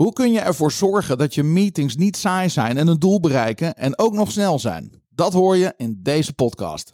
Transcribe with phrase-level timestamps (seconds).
[0.00, 3.74] Hoe kun je ervoor zorgen dat je meetings niet saai zijn en een doel bereiken
[3.74, 5.02] en ook nog snel zijn?
[5.14, 6.88] Dat hoor je in deze podcast.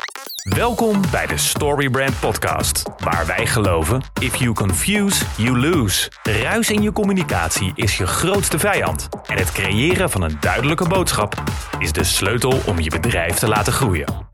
[0.57, 6.11] Welkom bij de Storybrand Podcast, waar wij geloven: if you confuse, you lose.
[6.23, 9.09] Ruis in je communicatie is je grootste vijand.
[9.27, 11.43] En het creëren van een duidelijke boodschap
[11.79, 14.29] is de sleutel om je bedrijf te laten groeien.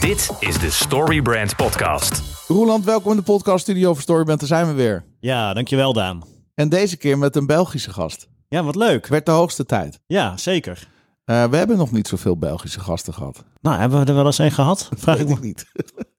[0.00, 2.22] Dit is de Storybrand Podcast.
[2.46, 4.38] Roeland, welkom in de podcaststudio voor Storyband.
[4.38, 5.04] Daar zijn we weer.
[5.20, 6.35] Ja, dankjewel Daan.
[6.56, 8.28] En deze keer met een Belgische gast.
[8.48, 9.06] Ja, wat leuk.
[9.06, 10.00] Werd de hoogste tijd.
[10.06, 10.88] Ja, zeker.
[11.24, 13.44] Uh, we hebben nog niet zoveel Belgische gasten gehad.
[13.60, 14.88] Nou, hebben we er wel eens een gehad?
[14.96, 15.66] Vraag ik me niet.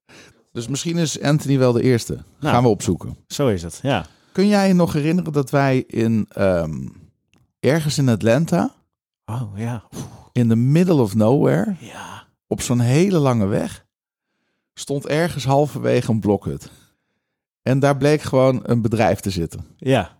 [0.52, 2.14] dus misschien is Anthony wel de eerste.
[2.14, 2.54] Nou.
[2.54, 3.18] Gaan we opzoeken.
[3.28, 4.06] Zo is het, ja.
[4.32, 6.94] Kun jij je nog herinneren dat wij in um,
[7.60, 8.74] ergens in Atlanta,
[9.26, 9.84] Oh, ja.
[10.32, 12.28] in the middle of nowhere, Ja.
[12.48, 13.86] op zo'n hele lange weg,
[14.74, 16.72] stond ergens halverwege een blokhut.
[17.62, 19.66] En daar bleek gewoon een bedrijf te zitten.
[19.78, 20.17] Ja.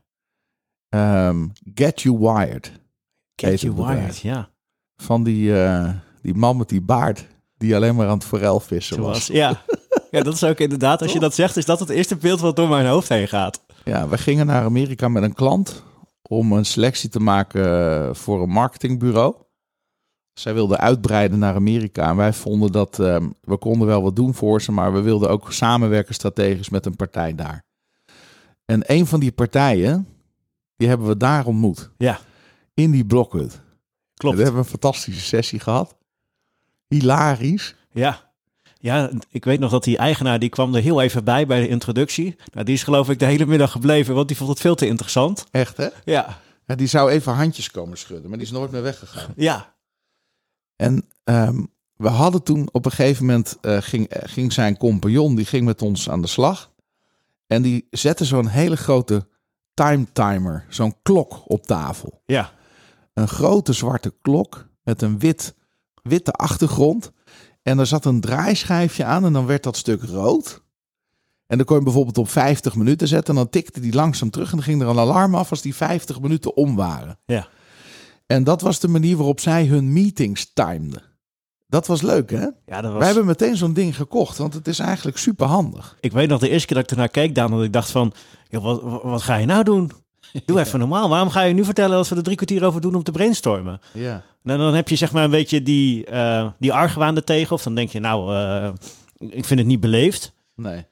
[0.90, 2.72] Um, Get You Wired.
[3.36, 4.50] Get you wired, ja.
[4.96, 5.90] Van die, eh,
[6.22, 9.26] die man met die baard, die alleen maar aan het forelvissen was.
[9.26, 9.62] Zoals, ja.
[10.18, 12.56] ja, dat is ook inderdaad, als je dat zegt, is dat het eerste beeld wat
[12.56, 13.62] door mijn hoofd heen gaat.
[13.84, 15.84] Ja, we gingen naar Amerika met een klant
[16.22, 19.36] om een selectie te maken voor een marketingbureau.
[20.34, 24.34] Zij wilden uitbreiden naar Amerika en wij vonden dat ehm, we konden wel wat doen
[24.34, 27.66] voor ze, maar we wilden ook samenwerken strategisch met een partij daar.
[28.66, 30.08] En een van die partijen,
[30.78, 32.20] die hebben we daar ontmoet, Ja,
[32.74, 33.60] in die blokhut.
[34.14, 34.38] klopt.
[34.38, 35.96] We hebben een fantastische sessie gehad.
[36.88, 37.76] Hilarisch.
[37.92, 38.26] Ja.
[38.80, 41.68] Ja, ik weet nog dat die eigenaar, die kwam er heel even bij, bij de
[41.68, 42.36] introductie.
[42.54, 44.88] Nou, die is geloof ik de hele middag gebleven, want die vond het veel te
[44.88, 45.46] interessant.
[45.52, 45.88] Echt hè?
[46.04, 46.40] Ja.
[46.66, 49.34] Ja, die zou even handjes komen schudden, maar die is nooit meer weggegaan.
[49.36, 49.76] Ja.
[50.76, 51.64] En ehm,
[51.96, 55.66] we hadden toen op een gegeven moment eh, ging, eh, ging zijn compagnon, die ging
[55.66, 56.72] met ons aan de slag.
[57.48, 59.28] En die zette zo'n hele grote
[59.78, 62.22] time timer, zo'n klok op tafel.
[62.26, 62.52] Ja.
[63.14, 65.56] Een grote zwarte klok met een wit,
[66.04, 67.12] witte achtergrond.
[67.62, 70.62] En er zat een draaischijfje aan en dan werd dat stuk rood.
[71.48, 73.34] En dan kon je bijvoorbeeld op 50 minuten zetten.
[73.36, 75.76] En dan tikte die langzaam terug en dan ging er een alarm af als die
[75.76, 77.20] 50 minuten om waren.
[77.26, 77.48] Ja.
[78.26, 81.04] En dat was de manier waarop zij hun meetings timden.
[81.68, 82.48] Dat was leuk, hè?
[82.66, 82.98] Ja, dat was...
[82.98, 85.98] Wij hebben meteen zo'n ding gekocht, want het is eigenlijk super handig.
[86.00, 88.14] Ik weet nog de eerste keer dat ik ernaar keek, Daan, dat ik dacht van,
[88.50, 89.92] joh, wat, wat, ga je nou doen?
[90.46, 91.10] Doe even normaal.
[91.10, 93.80] Waarom ga je nu vertellen dat we er drie kwartier over doen om te brainstormen?
[93.94, 94.24] Ja.
[94.44, 97.56] Nou, dan heb je zeg maar een beetje die, eh die argwaan er tegen.
[97.56, 98.70] Of dan denk je, nou, eh,
[99.18, 100.34] ik vind het niet beleefd.
[100.56, 100.86] Nee.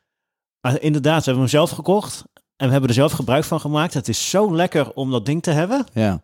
[0.62, 2.24] Maar inderdaad, we hebben hem zelf gekocht.
[2.56, 3.94] En we hebben er zelf gebruik van gemaakt.
[3.94, 5.86] Het is zo lekker om dat ding te hebben.
[5.94, 6.24] Ja.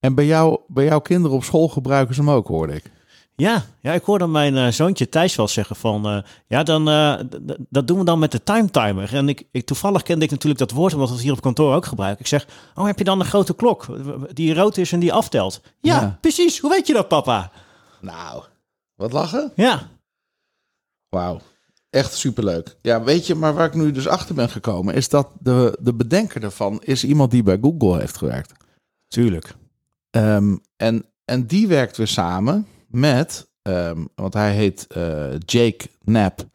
[0.00, 2.90] En bij, jou, bij jouw kinderen op school gebruiken ze hem ook, hoorde ik.
[3.40, 6.06] Ja, ja ik hoorde mijn eh, zoontje Thijs wel zeggen van...
[6.06, 7.18] eh, ja, dan, eh,
[7.68, 9.14] dat doen we dan met de time timer.
[9.14, 10.92] En ik, ik, toevallig kende ik natuurlijk dat woord...
[10.92, 12.20] omdat we het hier op kantoor ook gebruiken.
[12.20, 13.86] Ik zeg, oh, heb je dan een grote klok
[14.34, 15.60] die rood is en die aftelt?
[15.80, 16.18] Ja, Ja.
[16.20, 16.58] precies.
[16.58, 17.50] Hoe weet je dat, papa?
[18.00, 18.42] Nou,
[18.94, 19.52] wat lachen?
[19.54, 19.88] Ja,
[21.08, 21.40] Wauw.
[21.90, 22.76] Echt superleuk.
[22.82, 24.94] Ja, weet je, maar waar ik nu dus achter ben gekomen...
[24.94, 28.52] is dat de, de bedenker daarvan is iemand die bij Google heeft gewerkt.
[29.08, 29.54] tuurlijk.
[30.10, 36.46] Ehm, en, en die werkt weer samen met, ehm, want hij heet eh, Jake Knapp.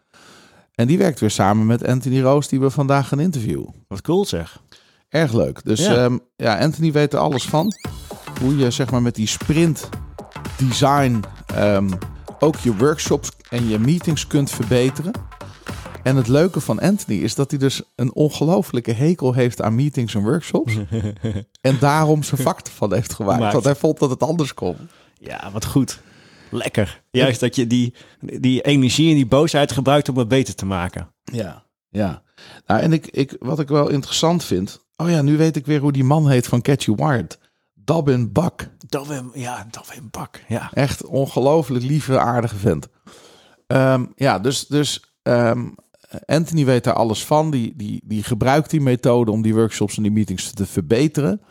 [0.75, 3.73] En die werkt weer samen met Anthony Roos, die we vandaag gaan interviewen.
[3.88, 4.61] Wat cool zeg.
[5.09, 5.63] Erg leuk.
[5.63, 6.19] Dus ja, Ja.
[6.35, 7.73] ja Anthony weet er alles van.
[8.41, 9.89] Hoe je zeg maar met die sprint
[10.57, 11.23] design
[11.55, 11.89] ehm,
[12.39, 15.11] ook je workshops en je meetings kunt verbeteren.
[16.03, 20.15] En het leuke van Anthony is dat hij dus een ongelofelijke hekel heeft aan meetings
[20.15, 20.77] en workshops.
[21.61, 23.13] en daarom zijn vak ervan heeft.
[23.13, 23.53] Gemaakt.
[23.53, 24.75] Want hij vond dat het anders kon.
[25.19, 26.01] Ja, wat goed.
[26.55, 27.03] Lekker.
[27.11, 31.13] Juist dat je die, die energie en die boosheid gebruikt om het beter te maken.
[31.23, 32.23] Ja, ja.
[32.65, 34.85] Nou, en ik, ik, wat ik wel interessant vind.
[34.95, 37.39] Oh ja, nu weet ik weer hoe die man heet van Catch You Wired.
[37.73, 38.69] Dobbin Buck.
[38.87, 40.41] Dat we, ja, een bak.
[40.47, 40.71] Ja.
[40.73, 42.87] Echt ongelooflijk lieve, aardige vent.
[43.67, 45.67] Ehm, ja, dus, dus ehm,
[46.25, 47.51] Anthony weet daar alles van.
[47.51, 51.41] Die, die, die gebruikt die methode om die workshops en die meetings te verbeteren.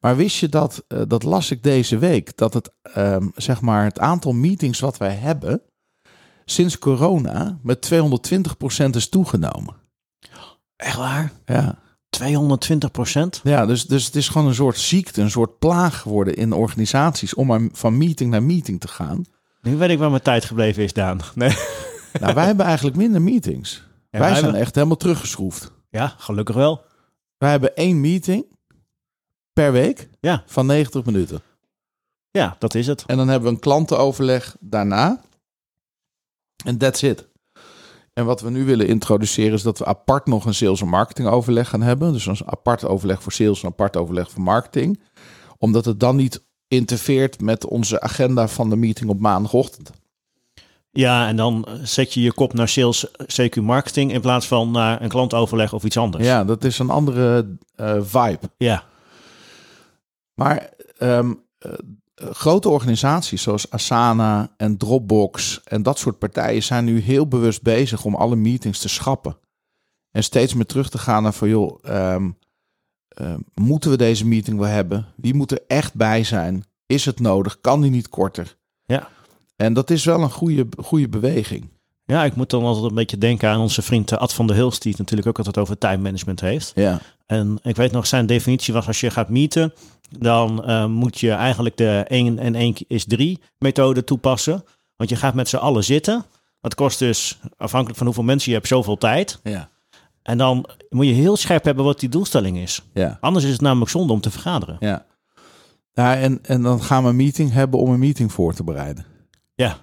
[0.00, 3.84] Maar wist je dat, eh, dat las ik deze week, dat het, ehm, zeg maar,
[3.84, 5.62] het aantal meetings wat wij hebben
[6.44, 9.74] sinds corona met 220% is toegenomen.
[10.76, 11.32] Echt waar?
[11.46, 11.78] Ja.
[12.08, 13.40] 220 procent?
[13.44, 17.34] Ja, dus, dus het is gewoon een soort ziekte, een soort plaag geworden in organisaties
[17.34, 19.24] om maar van meeting naar meeting te gaan.
[19.62, 21.20] Nu weet ik waar mijn tijd gebleven is, Daan.
[21.34, 21.56] Nee.
[22.20, 23.72] Nou, wij hebben eigenlijk minder meetings.
[23.74, 25.72] Ja, wij wij zijn hebben- echt helemaal teruggeschroefd.
[25.90, 26.84] Ja, gelukkig wel.
[27.38, 28.44] Wij hebben één meeting
[29.52, 30.42] per week Ja.
[30.46, 31.40] van 90 minuten.
[32.38, 33.04] Ja, dat is het.
[33.06, 35.20] En dan hebben we een klantenoverleg daarna.
[36.64, 37.28] En that's it.
[38.12, 41.28] En wat we nu willen introduceren is dat we apart nog een sales- en marketing
[41.28, 42.12] overleg gaan hebben.
[42.12, 45.00] Dus een apart overleg voor sales en een apart overleg voor marketing.
[45.58, 49.90] Omdat het dan niet interfereert met onze agenda van de meeting op maandagochtend.
[50.90, 53.06] Ja, en dan zet je je kop naar sales,
[53.40, 56.24] CQ marketing in plaats van naar een klantoverleg of iets anders.
[56.24, 58.50] Ja, dat is een andere eh, vibe.
[58.56, 58.84] Ja,
[60.34, 61.72] Maar ehm, eh,
[62.14, 68.04] grote organisaties zoals Asana en Dropbox en dat soort partijen zijn nu heel bewust bezig
[68.04, 69.36] om alle meetings te schrappen.
[70.10, 72.30] En steeds meer terug te gaan naar van joh, ehm,
[73.08, 75.06] ehm, moeten we deze meeting wel hebben?
[75.16, 76.64] Wie moet er echt bij zijn?
[76.86, 77.60] Is het nodig?
[77.60, 78.56] Kan die niet korter?
[78.84, 79.08] Ja.
[79.56, 81.68] En dat is wel een goede, goede beweging.
[82.06, 84.56] Ja, ik moet dan altijd een beetje denken aan onze vriend eh, Ad van der
[84.56, 86.72] Hilst, die het natuurlijk ook altijd over time management heeft.
[86.74, 89.72] Ja, En ik weet nog, zijn definitie was als je gaat meeten,
[90.18, 94.64] dan eh, moet je eigenlijk de 1 en 1 is 3 methode toepassen.
[94.96, 96.24] Want je gaat met z'n allen zitten.
[96.60, 99.40] Dat kost dus, afhankelijk van hoeveel mensen je hebt, zoveel tijd.
[99.42, 99.68] ja,
[100.22, 102.82] En dan moet je heel scherp hebben wat die doelstelling is.
[102.94, 103.18] ja.
[103.20, 104.76] Anders is het namelijk zonde om te vergaderen.
[104.80, 105.06] ja.
[105.92, 109.04] ja en, en dan gaan we een meeting hebben om een meeting voor te bereiden.
[109.54, 109.78] Ja,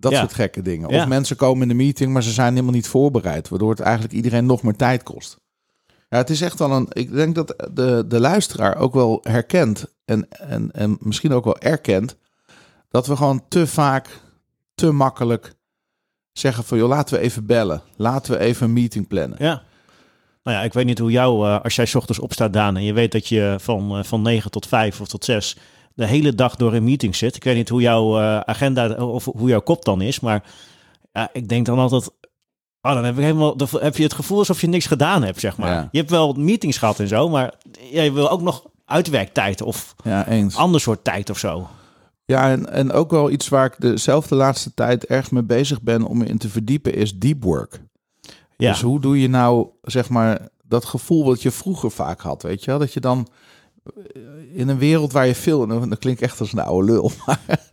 [0.00, 0.18] Dat Ja.
[0.18, 0.90] soort gekke dingen.
[0.90, 1.02] Ja.
[1.02, 3.48] Of mensen komen in de meeting, maar ze zijn helemaal niet voorbereid.
[3.48, 5.38] Waardoor het eigenlijk iedereen nog meer tijd kost.
[6.08, 6.86] Ja, het is echt wel een.
[6.92, 9.84] Ik denk dat de, de luisteraar ook wel herkent.
[10.04, 12.16] En, en, en misschien ook wel erkent.
[12.88, 14.20] Dat we gewoon te vaak,
[14.74, 15.52] te makkelijk
[16.32, 17.82] zeggen van joh, laten we even bellen.
[17.96, 19.38] Laten we even een meeting plannen.
[19.40, 19.62] ja.
[20.42, 22.82] Nou ja, ik weet niet hoe jou, eh, als jij 's ochtends opstaat, Daan, en
[22.82, 25.56] je weet dat je van, eh, van 9 tot 5 of tot 6
[25.98, 27.36] de hele dag door in meetings zit.
[27.36, 30.44] Ik weet niet hoe jouw eh, agenda of hoe jouw kop dan is, maar
[31.12, 32.10] ja, ik denk dan altijd.
[32.82, 35.40] Oh, dan heb, ik helemaal, dan heb je het gevoel alsof je niks gedaan hebt,
[35.40, 35.70] zeg maar.
[35.72, 35.88] Ja.
[35.92, 37.54] Je hebt wel meetings gehad en zo, maar
[37.92, 40.56] je wil ook nog uitwerktijd of Ja, eens.
[40.56, 41.68] ander soort tijd of zo.
[42.24, 46.02] Ja, en, en ook wel iets waar ik dezelfde laatste tijd erg mee bezig ben
[46.02, 47.80] om me in te verdiepen, is deep work.
[48.56, 52.42] Ja, Dus hoe doe je nou, zeg maar, dat gevoel wat je vroeger vaak had,
[52.42, 52.78] weet je wel?
[52.78, 53.28] Dat je dan
[54.52, 57.68] in een wereld waar je veel, en dat klinkt echt als een oude lul, maar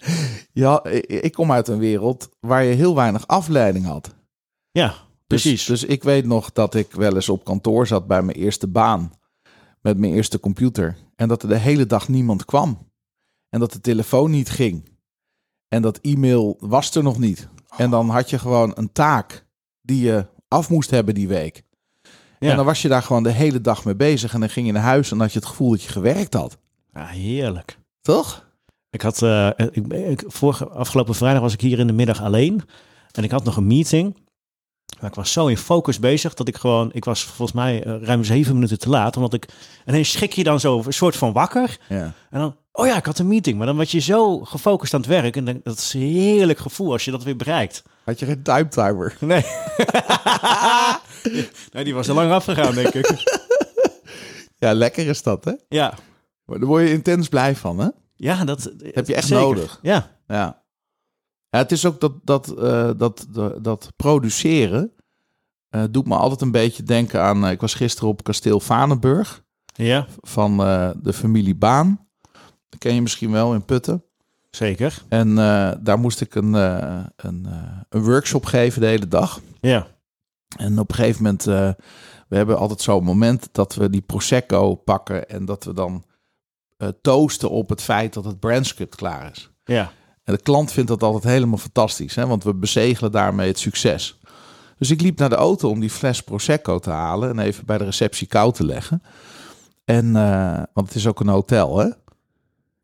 [0.53, 4.15] ja, ik kom uit een wereld waar je heel weinig afleiding had.
[4.71, 5.65] ja Dus, precies.
[5.65, 9.11] Dus ik weet nog dat ik wel eens op kantoor zat bij mijn eerste baan,
[9.81, 12.91] met mijn eerste computer, en dat er de hele dag niemand kwam.
[13.49, 14.89] En dat de telefoon niet ging.
[15.67, 17.47] En dat e-mail was er nog niet.
[17.77, 19.47] En dan had je gewoon een taak
[19.81, 21.63] die je af moest hebben die week.
[22.45, 22.51] Ja.
[22.51, 24.33] En dan was je daar gewoon de hele dag mee bezig.
[24.33, 26.57] En dan ging je naar huis en had je het gevoel dat je gewerkt had.
[26.93, 27.77] ja, heerlijk.
[28.01, 28.45] Toch?
[28.89, 32.61] Ik had, eh, ik, ik, vorige, afgelopen vrijdag was ik hier in de middag alleen.
[33.11, 34.17] En ik had nog een meeting.
[34.99, 38.01] Maar ik was zo in focus bezig dat ik gewoon, ik was volgens mij eh,
[38.01, 39.15] ruim zeven minuten te laat.
[39.15, 39.47] Omdat ik,
[39.85, 41.77] ineens schrik je dan zo een soort van wakker.
[41.89, 42.13] Ja.
[42.29, 43.57] En dan, oh ja, ik had een meeting.
[43.57, 45.35] Maar dan was je zo gefocust aan het werk.
[45.35, 47.83] En dan, dat is een heerlijk gevoel als je dat weer bereikt.
[48.03, 49.17] Had je geen time timer?
[49.19, 49.45] Nee.
[51.71, 53.09] nee, die was al lang afgegaan, denk ik.
[54.57, 55.51] Ja, lekker is dat, hè?
[55.69, 55.93] Ja,
[56.45, 57.87] Maar daar word je intens blij van, hè?
[58.15, 59.43] ja dat Heb je echt zeker.
[59.43, 59.79] nodig.
[59.81, 60.63] Ja, Ja.
[61.49, 64.91] ja het is ook dat, dat, eh, dat, dat, dat produceren.
[65.69, 67.45] eh, doet me altijd een beetje denken aan.
[67.45, 69.43] eh, ik was gisteren op kasteel Vanenburg.
[69.73, 70.57] ja, van
[71.01, 72.04] de familie Baan.
[72.75, 74.03] Dat ken je misschien wel in Putten.
[74.49, 75.01] zeker.
[75.09, 79.39] En eh, daar moest ik een, eh, een, eh, een workshop geven de hele dag.
[79.61, 79.87] Ja,
[80.57, 81.43] En op een gegeven moment,
[82.27, 86.05] we hebben altijd zo'n moment dat we die Prosecco pakken en dat we dan
[87.01, 89.49] toosten op het feit dat het brandscript klaar is.
[89.63, 89.91] ja,
[90.23, 92.27] En de klant vindt dat altijd helemaal fantastisch, hè?
[92.27, 94.19] want we bezegelen daarmee het succes.
[94.77, 97.77] Dus ik liep naar de auto om die fles Prosecco te halen en even bij
[97.77, 99.01] de receptie koud te leggen.
[99.85, 100.11] En,
[100.73, 101.89] want het is ook een hotel, hè?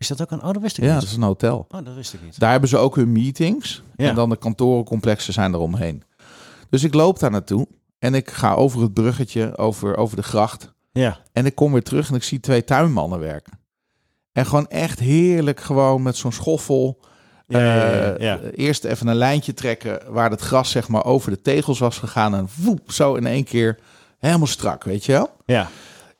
[0.01, 0.43] Is dat ook een...
[0.43, 0.99] Oh, dat wist ik Ja, niet.
[1.01, 1.65] dat is een hotel.
[1.69, 2.39] Oh, dat wist ik niet.
[2.39, 3.83] Daar hebben ze ook hun meetings.
[3.95, 4.09] Ja.
[4.09, 6.03] En dan de kantorencomplexen zijn eromheen.
[6.69, 7.67] Dus ik loop daar naartoe.
[7.99, 10.73] En ik ga over het bruggetje, over, over de gracht.
[10.91, 13.59] Ja, En ik kom weer terug en ik zie twee tuinmannen werken.
[14.31, 16.99] En gewoon echt heerlijk gewoon met zo'n schoffel.
[17.47, 18.65] ja, ja, ja, eh.
[18.65, 22.35] Eerst even een lijntje trekken waar het gras zeg maar over de tegels was gegaan.
[22.35, 23.79] En woep, zo in één keer
[24.19, 25.29] helemaal strak, weet je wel?
[25.45, 25.69] ja.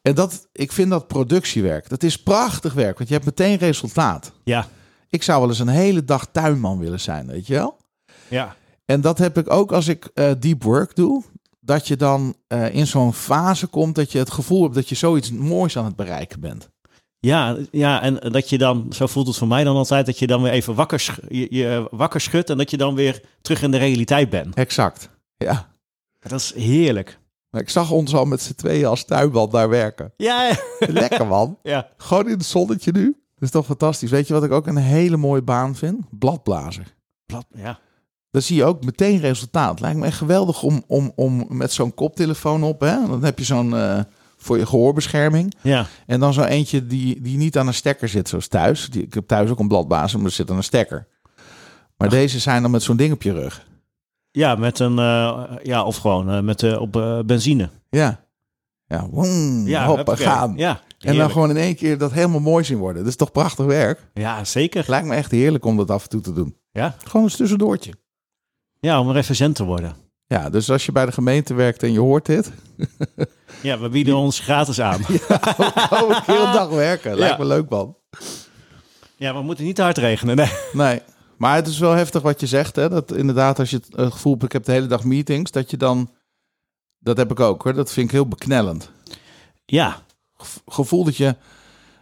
[0.01, 2.98] En dat, ik vind dat productiewerk, dat is prachtig werk.
[2.98, 4.31] Want je hebt meteen resultaat.
[4.43, 4.67] ja.
[5.10, 7.77] Ik zou wel eens een hele dag tuinman willen zijn, weet je wel?
[8.27, 8.55] ja.
[8.86, 11.24] En dat heb ik ook als ik eh, deep work doe.
[11.60, 14.96] Dat je dan eh, in zo'n fase komt dat je het gevoel hebt dat je
[14.96, 16.70] zoiets moois aan het bereiken bent.
[17.20, 20.27] Ja, ja, en dat je dan, zo voelt het voor mij dan altijd, dat je
[20.27, 23.77] dan weer even wakker, je wakker schudt en dat je dan weer terug in de
[23.77, 24.55] realiteit bent.
[24.55, 25.10] Exact.
[25.38, 25.74] Ja.
[26.20, 27.20] Dat is heerlijk.
[27.51, 30.13] Maar ik zag ons al met z'n tweeën als tuinman daar werken.
[30.17, 30.55] Ja, ja.
[30.79, 31.58] Lekker man.
[31.63, 31.88] ja.
[31.98, 33.05] Gewoon in het zonnetje nu.
[33.05, 34.10] Dat is toch fantastisch.
[34.10, 36.05] Weet je wat ik ook een hele mooie baan vind?
[36.10, 36.96] Bladblazer.
[37.25, 37.79] Blad, ja.
[38.31, 39.79] dan zie je ook meteen resultaat.
[39.79, 42.79] Lijkt me echt geweldig om, om, om met zo'n koptelefoon op.
[42.79, 43.08] Hè?
[43.08, 44.00] Dan heb je zo'n eh,
[44.38, 45.53] voor je gehoorbescherming.
[45.62, 48.89] Ja, En dan zo eentje die, die niet aan een stekker zit, zoals thuis.
[48.89, 51.08] Die, ik heb thuis ook een bladbasis, maar er zit aan een stekker.
[51.98, 53.65] Maar deze zijn dan met zo'n ding op je rug.
[54.31, 56.91] Ja met een, eh, ja, of gewoon eh, met, eh, op
[57.25, 57.69] benzine.
[57.89, 58.23] Ja.
[58.85, 60.53] Ja, woem, Ja, hoppa, gaan.
[60.57, 63.01] Ja, en dan gewoon in één keer dat helemaal mooi zien worden.
[63.01, 64.07] Dat is toch prachtig werk?
[64.13, 64.83] Ja, zeker.
[64.88, 66.55] Lijkt me echt heerlijk om dat af en toe te doen.
[66.71, 67.93] Ja, Gewoon eens tussendoortje.
[68.79, 69.95] ja om even zen te worden.
[70.27, 72.51] Ja, dus als je bij de gemeente werkt en je hoort dit,
[73.61, 75.00] Ja, we bieden ons gratis aan.
[75.09, 77.15] ik heel dag werken.
[77.17, 77.43] Lijkt Ja.
[77.43, 77.95] me leuk, man.
[79.15, 80.35] Ja, we moeten niet te hard regenen.
[80.35, 80.51] Nee.
[80.73, 81.01] Nee,
[81.41, 82.75] maar het is wel heftig wat je zegt.
[82.75, 82.89] Hè?
[82.89, 85.69] Dat inderdaad, als je het eh, gevoel hebt, ik heb de hele dag meetings, dat
[85.71, 86.10] je dan,
[87.00, 88.91] dat heb ik ook hoor, dat vind ik heel beknellend.
[89.65, 90.03] Ja,
[90.65, 91.36] Gevoel dat je,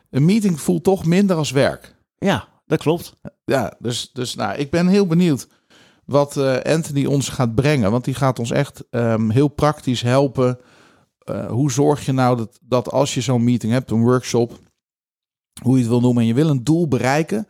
[0.09, 1.95] een meeting voelt toch minder als werk.
[2.17, 3.13] ja, dat klopt.
[3.45, 5.47] Ja, dus, dus nou, ik ben heel benieuwd
[6.05, 7.91] wat eh, Anthony ons gaat brengen.
[7.91, 10.59] Want die gaat ons echt ehm, heel praktisch helpen.
[11.19, 14.59] Eh, hoe zorg je nou dat, dat als je zo'n meeting hebt, een workshop,
[15.61, 17.47] hoe je het wil noemen, en je wil een doel bereiken.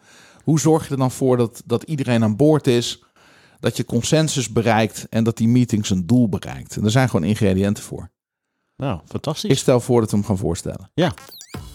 [0.50, 3.04] Hoe zorg je er dan voor dat, dat iedereen aan boord is,
[3.60, 6.76] dat je consensus bereikt en dat die meeting zijn doel bereikt.
[6.76, 8.10] En er zijn gewoon ingrediënten voor.
[8.76, 9.52] Nou, fantastisch.
[9.52, 10.90] Ik stel voor dat we hem gaan voorstellen.
[10.94, 11.14] Ja.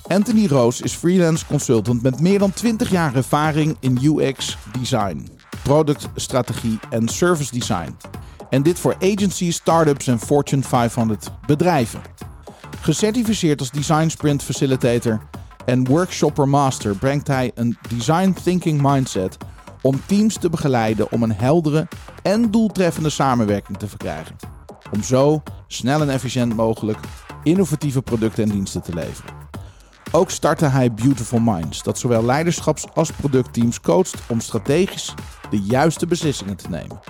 [0.02, 5.28] Anthony Roos is freelance consultant met meer dan 20 jaar ervaring in UX design,
[5.62, 7.96] productstrategie en service design.
[8.50, 12.00] En dit voor agencies, startups en Fortune 500 bedrijven.
[12.80, 15.28] Gecertificeerd als design sprint facilitator
[15.64, 19.36] en workshopper master brengt hij een design thinking mindset
[19.82, 21.88] om teams te begeleiden om een heldere
[22.22, 24.36] en doeltreffende samenwerking te verkrijgen.
[24.92, 26.98] Om zo snel en efficiënt mogelijk
[27.42, 29.34] innovatieve producten en diensten te leveren.
[30.12, 35.14] Ook startte hij Beautiful Minds, dat zowel leiderschaps- als productteams coacht om strategisch
[35.50, 37.00] de juiste beslissingen te nemen.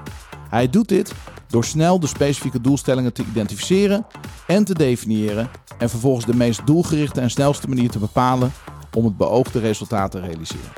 [0.48, 1.12] Hij doet dit
[1.54, 4.06] door snel de specifieke doelstellingen te identificeren
[4.46, 8.52] en te definiëren en vervolgens de meest doelgerichte en snelste manier te bepalen
[8.94, 10.72] om het beoogde resultaat te realiseren.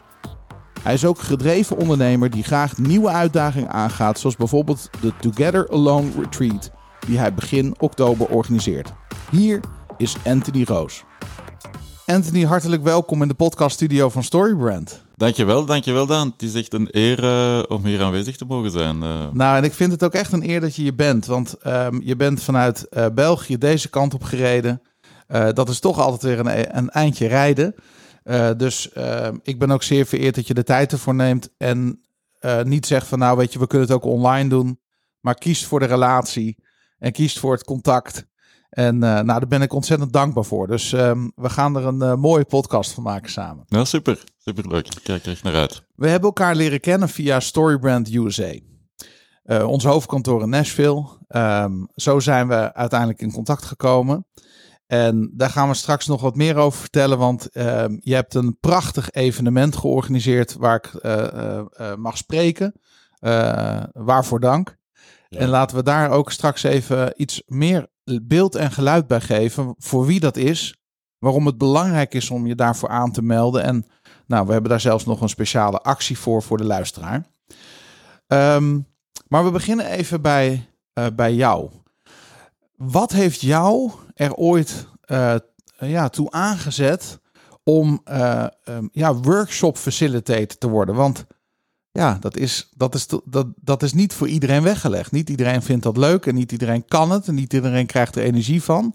[0.83, 5.68] Hij is ook een gedreven ondernemer die graag nieuwe uitdagingen aangaat, zoals bijvoorbeeld de Together
[5.71, 6.71] Alone Retreat,
[7.06, 8.92] die hij begin oktober organiseert.
[9.30, 9.61] Hier
[9.97, 11.04] is Anthony Roos.
[12.06, 15.02] Anthony, hartelijk welkom in de podcaststudio van Storybrand.
[15.14, 16.30] Dankjewel, dankjewel Daan.
[16.32, 19.02] Het is echt een eer eh, om hier aanwezig te mogen zijn.
[19.02, 19.30] eh.
[19.32, 22.00] Nou, en ik vind het ook echt een eer dat je hier bent, want ehm,
[22.02, 24.82] je bent vanuit eh, België deze kant op gereden.
[25.52, 27.75] Dat is toch altijd weer een, een eindje rijden.
[28.56, 32.00] Dus ehm, ik ben ook zeer vereerd dat je de tijd ervoor neemt en
[32.62, 34.80] niet zegt van nou weet je, we kunnen het ook online doen,
[35.20, 36.56] maar kiest voor de relatie
[36.98, 38.26] en kiest voor het contact.
[38.76, 40.66] En eh, nou, daar ben ik ontzettend dankbaar voor.
[40.66, 43.64] Dus ehm, we gaan er een eh, mooie podcast van maken samen.
[43.68, 44.25] Nou, super.
[44.38, 44.87] Superleuk.
[44.87, 45.83] Ik kijk er echt naar uit.
[45.95, 48.52] We hebben elkaar leren kennen via Storybrand USA.
[49.42, 51.06] Eh, ons hoofdkantoor in Nashville.
[51.28, 54.26] Ehm, zo zijn we uiteindelijk in contact gekomen.
[54.87, 57.18] En daar gaan we straks nog wat meer over vertellen.
[57.18, 61.04] Want ehm, je hebt een prachtig evenement georganiseerd waar ik
[61.97, 62.80] mag spreken.
[63.92, 64.76] Waarvoor dank.
[65.28, 65.38] Ja.
[65.38, 69.75] En laten we daar ook straks even iets meer beeld en geluid bij geven.
[69.78, 70.76] Voor wie dat is.
[71.18, 73.62] Waarom het belangrijk is om je daarvoor aan te melden.
[73.62, 73.86] En
[74.26, 77.26] nou, we hebben daar zelfs nog een speciale actie voor voor de luisteraar.
[78.26, 78.78] Ehm,
[79.28, 81.70] maar we beginnen even bij, eh, bij jou.
[82.76, 85.34] Wat heeft jou er ooit eh,
[85.78, 87.20] ja, toe aangezet
[87.62, 90.94] om eh, ehm, ja, workshop facilitator te worden?
[90.94, 91.26] Want
[91.96, 95.12] ja, dat is, dat, is, dat, dat is niet voor iedereen weggelegd.
[95.12, 98.22] Niet iedereen vindt dat leuk en niet iedereen kan het en niet iedereen krijgt er
[98.22, 98.94] energie van.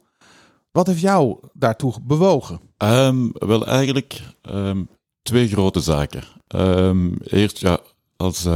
[0.72, 2.60] Wat heeft jou daartoe bewogen?
[2.78, 4.84] Ehm, wel, eigenlijk ehm,
[5.22, 6.24] twee grote zaken.
[6.48, 7.80] Ehm, eerst, ja,
[8.18, 8.48] als,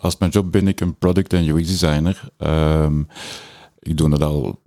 [0.00, 2.30] als mijn job ben ik een product- en UX-designer.
[3.78, 4.62] Ik doe dat al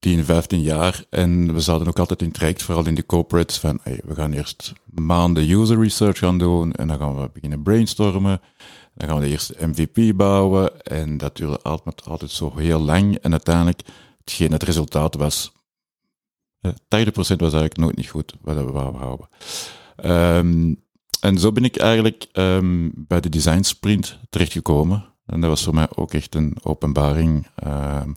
[0.00, 1.04] 10, 15 jaar.
[1.10, 4.32] En we zaten ook altijd in traject, vooral in de corporates, van hey, we gaan
[4.32, 8.40] eerst maanden user research gaan doen en dan gaan we beginnen brainstormen.
[8.94, 13.16] Dan gaan we de eerste MVP bouwen en dat duurde altijd, altijd zo heel lang.
[13.16, 13.80] En uiteindelijk,
[14.18, 15.52] hetgeen het resultaat was,
[16.60, 19.28] eh, 80% was eigenlijk nooit niet goed wat we wouden houden.
[19.96, 20.74] Ehm,
[21.20, 25.04] en zo ben ik eigenlijk ehm, bij de design sprint terechtgekomen.
[25.26, 27.46] En dat was voor mij ook echt een openbaring.
[27.54, 28.12] Ehm,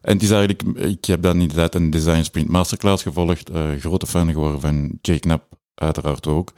[0.00, 3.50] en het is eigenlijk, ik heb dan inderdaad een design sprint masterclass gevolgd.
[3.50, 6.52] eh, grote fan geworden van Jake Knapp, uiteraard ook.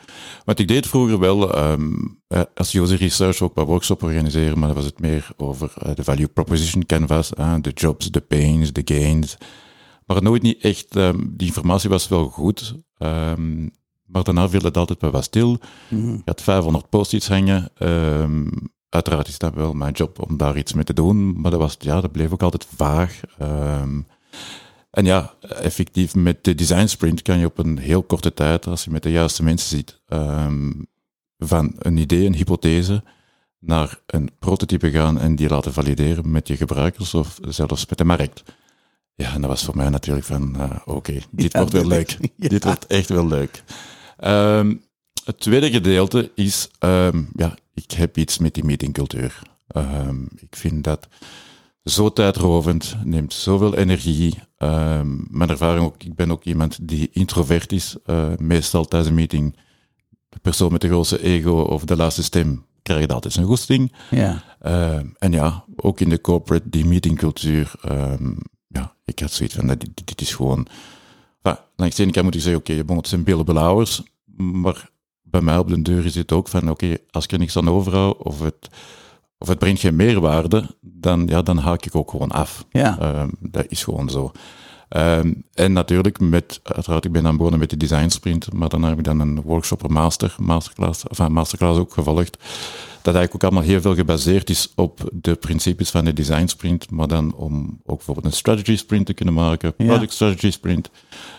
[0.45, 1.93] Want ik deed vroeger wel ehm,
[2.27, 5.95] eh, als user research ook wat workshops organiseren, maar dan was het meer over eh,
[5.95, 9.37] de value proposition canvas, eh, de jobs, de pains, de gains.
[10.07, 13.63] Maar nooit niet echt, ehm, die informatie was wel goed, ehm,
[14.07, 15.59] maar daarna viel het altijd wel wat stil.
[15.89, 17.71] Je had 500 post-its hangen.
[18.89, 21.77] uiteraard is dat wel mijn job om daar iets mee te doen, maar dat, was,
[21.79, 23.21] ja, dat bleef ook altijd vaag.
[24.91, 28.85] En ja, effectief met de design sprint kan je op een heel korte tijd, als
[28.85, 30.71] je met de juiste mensen zit, ehm,
[31.39, 33.03] van een idee, een hypothese,
[33.59, 38.05] naar een prototype gaan en die laten valideren met je gebruikers of zelfs met de
[38.05, 38.43] markt.
[39.15, 42.11] Ja, en dat was voor mij natuurlijk van, uh, oké, dit Ja, wordt wel leuk.
[42.37, 42.49] ja.
[42.49, 43.63] Dit wordt echt wel leuk.
[44.17, 44.75] Ehm,
[45.25, 49.43] het tweede gedeelte is, ehm, ja, ik heb iets met die meetingcultuur.
[50.37, 51.09] Ik vind dat
[51.89, 54.39] zo tijdrovend, neemt zoveel energie.
[54.59, 57.97] Ehm, mijn ervaring ook, ik ben ook iemand die introvert is.
[58.05, 59.57] eh, meestal tijdens een meeting,
[60.29, 63.93] de persoon met de grootste ego of de laatste stem krijgt altijd zijn goesting.
[64.11, 64.43] Ja.
[64.61, 67.73] Ehm, en ja, ook in de corporate, die meetingcultuur.
[67.83, 68.33] ehm,
[68.69, 70.67] ja, ik had zoiets van, dat dit, dit is gewoon...
[71.43, 74.03] Enfin, langs de ene kant moet ik zeggen, oké, bon, het zijn beeldbelauwers,
[74.37, 74.91] maar
[75.23, 77.69] bij mij op de deur is het ook van, oké, als ik er niks aan
[77.71, 78.69] overhoud, of het,
[79.39, 82.65] of het brengt geen meerwaarde, dan, ja, dan haak ik ook gewoon af.
[82.71, 82.99] Ja.
[82.99, 84.33] Ehm, dat is gewoon zo.
[84.89, 88.83] Ehm, en natuurlijk, met, uiteraard, ik ben aan begonnen met de design sprint, maar dan
[88.83, 92.37] heb ik dan een workshop, een master, masterclass, enfin, masterclass ook gevolgd.
[93.03, 96.91] Dat eigenlijk ook allemaal heel veel gebaseerd is op de principes van de design sprint,
[96.91, 99.87] maar dan om ook bijvoorbeeld een strategy sprint te kunnen maken, Ja.
[99.87, 100.91] product strategy sprint,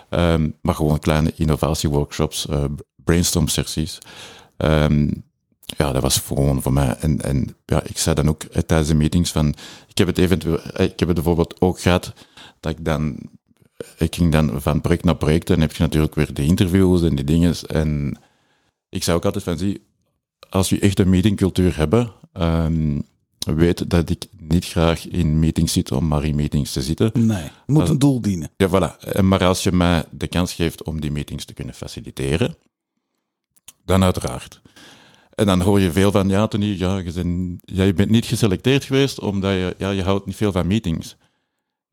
[0.09, 2.63] ehm, maar gewoon kleine innovatieworkshops, eh
[3.03, 3.97] brainstorm sessies.
[5.77, 6.95] Ja, dat was gewoon voor mij.
[6.99, 9.47] En, en ja, ik zei dan ook eh, tijdens de meetings van,
[9.87, 12.13] ik heb het eventueel, eh, ik heb het bijvoorbeeld ook gehad,
[12.59, 13.17] dat ik dan,
[13.97, 17.15] ik ging dan van project naar project en heb je natuurlijk weer de interviews en
[17.15, 17.55] die dingen.
[17.67, 18.17] En
[18.89, 19.81] ik zei ook altijd van, zie,
[20.49, 22.99] als je echt een meetingcultuur hebben, ehm,
[23.39, 27.11] weet dat ik niet graag in meetings zit om maar in meetings te zitten.
[27.13, 27.49] Nee.
[27.65, 28.49] Moet een doel dienen.
[28.57, 29.21] Ja, voilà.
[29.21, 32.55] Maar als je mij de kans geeft om die meetings te kunnen faciliteren,
[33.85, 34.61] dan uiteraard.
[35.39, 38.25] En dan hoor je veel van, ja, Tony, ja, je, bent, ja, je bent niet
[38.25, 41.15] geselecteerd geweest omdat je, ja, je houdt niet veel van meetings.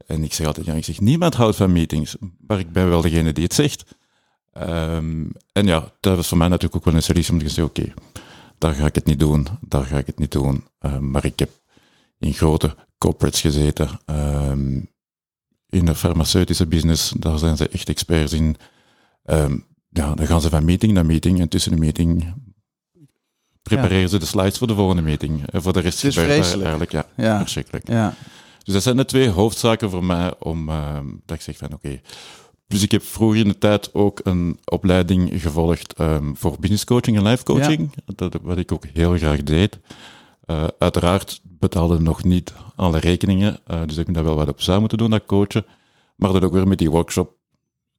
[0.07, 3.01] En ik zeg altijd, ja, ik zeg, niemand houdt van meetings, maar ik ben wel
[3.01, 3.85] degene die het zegt.
[4.53, 7.65] Ehm, en ja, dat was voor mij natuurlijk ook wel een serie om te zeggen,
[7.65, 7.93] oké,
[8.59, 10.65] daar ga ik het niet doen, daar ga ik het niet doen.
[10.79, 11.51] Ehm, maar ik heb
[12.19, 14.81] in grote corporates gezeten, ehm,
[15.69, 18.57] in de farmaceutische business, daar zijn ze echt experts in.
[19.89, 22.35] Ja, dan gaan ze van meeting naar meeting en tussen de meeting
[23.69, 25.51] prepareren ze de slides voor de volgende meeting.
[25.51, 27.39] En voor de rest is eigenlijk, ja, Ja.
[27.39, 27.89] verschrikkelijk.
[27.89, 28.15] Ja.
[28.65, 32.01] Dus dat zijn de twee hoofdzaken voor mij om, ehm, dat ik zeg van oké.
[32.69, 37.17] Dus ik heb vroeger in de tijd ook een opleiding gevolgd ehm, voor business coaching
[37.17, 37.91] en life coaching.
[38.15, 39.79] Dat, wat ik ook heel graag deed.
[40.45, 44.61] Eh, uiteraard betaalde nog niet alle rekeningen, eh, dus ik heb daar wel wat op
[44.61, 45.67] zou moeten doen, dat coachen.
[46.17, 47.36] Maar dat ook weer met die workshop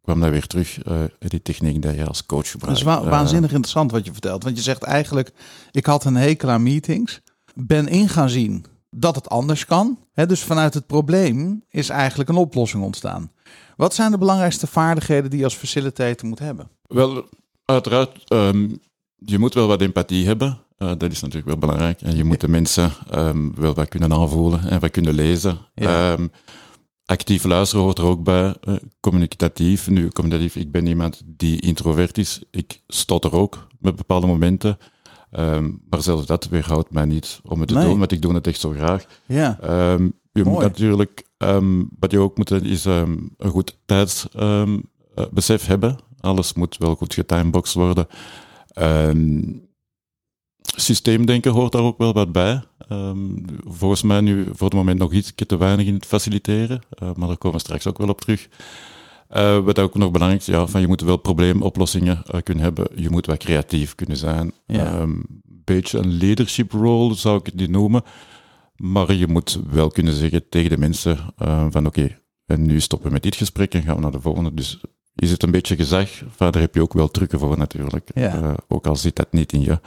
[0.08, 2.78] kwam dat weer terug, eh, die techniek die je als coach Dat gebruikt.
[2.80, 4.44] is wa- Eh, waanzinnig interessant wat je vertelt.
[4.44, 5.32] Want je zegt eigenlijk,
[5.72, 7.22] ik had een hekel aan meetings.
[7.56, 10.00] Ben in gaan zien dat het anders kan.
[10.14, 13.32] Dus vanuit het probleem is eigenlijk een oplossing ontstaan.
[13.76, 16.70] Wat zijn de belangrijkste vaardigheden die je als facilitator moet hebben?
[16.82, 17.26] Wel,
[17.66, 18.70] uiteraard, ehm,
[19.16, 20.58] je moet wel wat empathie hebben.
[20.78, 22.02] Eh, dat is natuurlijk wel belangrijk.
[22.02, 25.58] En je moet de mensen ehm, wel wat kunnen aanvoelen en wat kunnen lezen.
[25.74, 26.12] Ja.
[26.12, 26.28] Ehm,
[27.08, 28.56] actief luisteren hoort er ook bij.
[28.62, 29.90] Eh, communicatief.
[29.90, 32.42] Nu, communicatief, ik ben iemand die introvert is.
[32.52, 34.78] Ik stotter ook met bepaalde momenten.
[35.32, 37.86] Ehm, maar zelfs dat weerhoudt mij niet om het te Nee.
[37.86, 39.06] doen, want ik doe het echt zo graag.
[39.26, 45.96] Ja, Ehm, je moet natuurlijk, ehm, wat je ook moet, is een goed tijdsbesef hebben.
[46.20, 48.08] Alles moet wel goed getimeboxed worden.
[48.68, 49.42] Ehm,
[50.76, 52.62] systeemdenken hoort daar ook wel wat bij.
[52.88, 57.10] Ehm, volgens mij nu voor het moment nog iets te weinig in het faciliteren, eh,
[57.16, 58.48] maar daar komen we straks ook wel op terug.
[59.28, 62.88] Eh, wat ook nog belangrijk is, ja, van je moet wel probleemoplossingen eh, kunnen hebben.
[62.96, 64.52] Je moet wat creatief kunnen zijn.
[64.66, 64.86] Ja.
[64.86, 68.04] Ehm, Een beetje een leadership role zou ik het niet noemen.
[68.76, 71.18] Maar je moet wel kunnen zeggen tegen de mensen
[71.70, 74.54] van oké, en nu stoppen we met dit gesprek en gaan we naar de volgende.
[74.54, 74.80] Dus
[75.16, 78.10] is het een beetje gezag, daar heb je ook wel trucken voor natuurlijk.
[78.14, 78.56] Ja.
[78.68, 79.80] Ook al zit dat niet in je.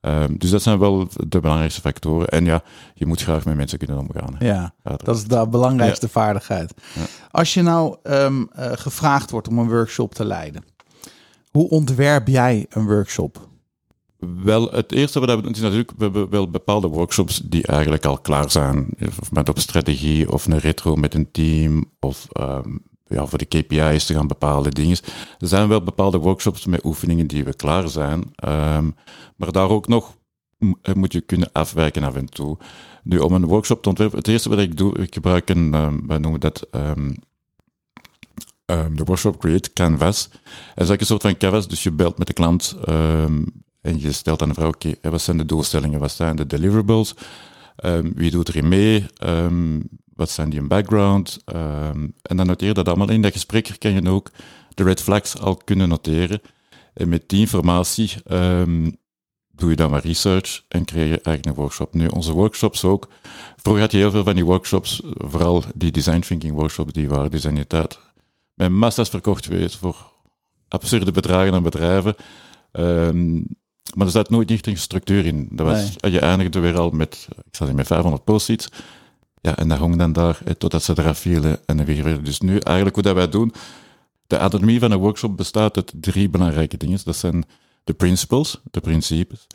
[0.00, 2.28] Ehm, dus dat zijn wel de belangrijkste factoren.
[2.28, 2.62] En ja,
[2.94, 4.34] je moet graag met mensen kunnen omgaan.
[4.38, 4.46] hè.
[4.46, 4.74] ja.
[4.82, 5.04] Uiteraard.
[5.04, 6.74] Dat is de belangrijkste vaardigheid.
[6.94, 7.02] Ja.
[7.30, 10.64] Als je nou ehm, eh, gevraagd wordt om een workshop te leiden,
[11.50, 13.48] hoe ontwerp jij een workshop?
[14.44, 17.66] Wel, het eerste wat we hebben, het is natuurlijk, we hebben wel bepaalde workshops die
[17.66, 18.88] eigenlijk al klaar zijn.
[19.20, 22.76] Of met op strategie, of een retro met een team, of ehm,
[23.08, 24.96] ja, voor de KPI's te gaan bepaalde dingen.
[25.38, 28.32] Er zijn wel bepaalde workshops met oefeningen die we klaar zijn.
[28.34, 28.90] Ehm,
[29.36, 30.16] maar daar ook nog
[30.82, 32.58] eh, moet je kunnen afwijken af en toe.
[33.02, 36.06] Nu, om een workshop te ontwerpen, het eerste wat ik doe, ik gebruik een, ehm,
[36.06, 37.12] wij noemen dat ehm,
[38.66, 40.28] de workshop Create Canvas.
[40.28, 42.76] Dat is eigenlijk een soort van canvas, dus je belt met de klant
[43.80, 47.14] en je stelt aan de vraag, oké, wat zijn de doelstellingen, wat zijn de deliverables,
[48.14, 49.06] wie doet erin mee,
[50.16, 53.76] wat zijn die in background, Ehm, en dan noteer je dat allemaal in dat gesprek,
[53.78, 54.30] kan je ook
[54.74, 56.40] de red flags al kunnen noteren.
[56.94, 58.90] En met die informatie ehm,
[59.50, 61.94] doe je dan maar research en creëer je een workshop.
[61.94, 63.08] Nu, onze workshops ook.
[63.56, 67.30] Vroeger had je heel veel van die workshops, vooral die design thinking workshops, die waren
[67.30, 67.98] dus in tijd
[68.56, 70.12] met massa's verkocht geweest voor
[70.68, 72.14] absurde bedragen aan bedrijven.
[72.72, 73.34] Ehm,
[73.94, 75.48] maar er zat nooit echt een structuur in.
[75.50, 78.68] Dat was, Je eindigde weer al met, ik zat met 500 post-its.
[79.46, 82.22] Ja, en dat hong dan daar eh, totdat ze eraf vielen en weer weer.
[82.22, 83.52] Dus nu eigenlijk hoe dat wij doen,
[84.26, 86.98] de anatomie van een workshop bestaat uit drie belangrijke dingen.
[87.04, 87.44] Dat zijn
[87.84, 89.46] de principles, de principes,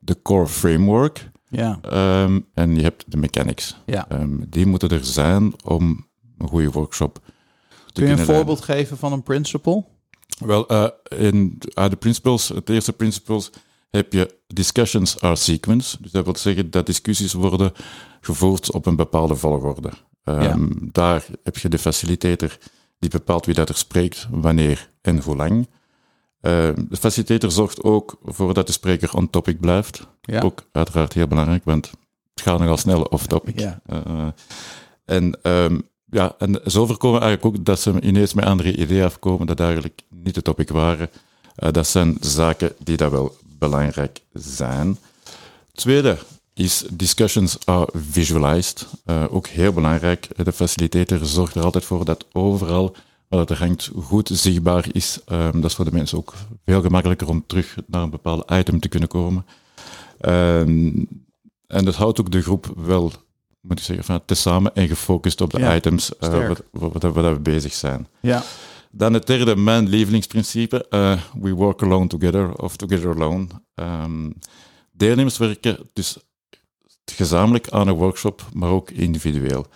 [0.00, 3.76] de core framework Ja, ehm, en je hebt de mechanics.
[3.86, 4.08] ja.
[4.08, 6.06] Ehm, die moeten er zijn om
[6.38, 8.34] een goede workshop te Kun je een leiden.
[8.36, 9.84] voorbeeld geven van een principle?
[10.38, 13.50] Wel, eh, in uh, de principles, het eerste principles,
[13.90, 15.96] heb je discussions are sequence.
[16.00, 17.72] Dus dat wil zeggen dat discussies worden
[18.20, 19.90] gevoerd op een bepaalde volgorde.
[20.24, 22.56] Ehm, Daar heb je de facilitator
[22.98, 25.68] die bepaalt wie dat er spreekt, wanneer en hoe lang.
[26.40, 30.06] Ehm, de facilitator zorgt ook voor dat de spreker on topic blijft.
[30.20, 30.40] Ja.
[30.40, 31.90] Ook uiteraard heel belangrijk, want
[32.34, 33.60] het gaat nogal snel off topic.
[33.60, 33.80] Ja.
[33.86, 34.28] Eh,
[35.04, 35.78] en, ehm,
[36.10, 40.02] ja, en zo voorkomen eigenlijk ook dat ze ineens met andere ideeën afkomen dat eigenlijk
[40.10, 41.10] niet de topic waren.
[41.54, 44.98] Eh, dat zijn zaken die dat wel belangrijk zijn.
[45.72, 46.18] Tweede
[46.54, 48.86] is discussions are visualized.
[49.04, 50.28] Eh, ook heel belangrijk.
[50.44, 52.96] De facilitator zorgt er altijd voor dat overal
[53.28, 55.20] wat er hangt goed zichtbaar is.
[55.24, 58.80] Ehm, dat is voor de mensen ook veel gemakkelijker om terug naar een bepaald item
[58.80, 59.46] te kunnen komen.
[60.20, 61.04] Ehm,
[61.66, 63.12] en dat houdt ook de groep wel,
[63.60, 67.72] moet ik zeggen, van tezamen en gefocust op de Ja, items eh, wat we bezig
[67.72, 68.06] zijn.
[68.20, 68.42] Ja,
[68.96, 70.88] Dan het derde, mijn lievelingsprincipe.
[70.88, 73.46] eh, we work alone together of together alone.
[73.74, 74.30] Ehm,
[74.92, 76.16] deelnemers werken dus
[77.04, 79.66] gezamenlijk aan een workshop, maar ook individueel.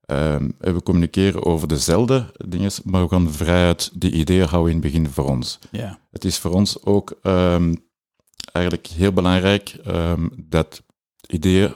[0.00, 4.82] Ehm, en we communiceren over dezelfde dingen, maar we gaan vrijheid die ideeën houden in
[4.82, 5.58] het begin voor ons.
[5.70, 5.98] ja.
[6.10, 7.74] Het is voor ons ook ehm,
[8.52, 9.76] eigenlijk heel belangrijk
[10.36, 10.82] dat
[11.26, 11.74] ideeën,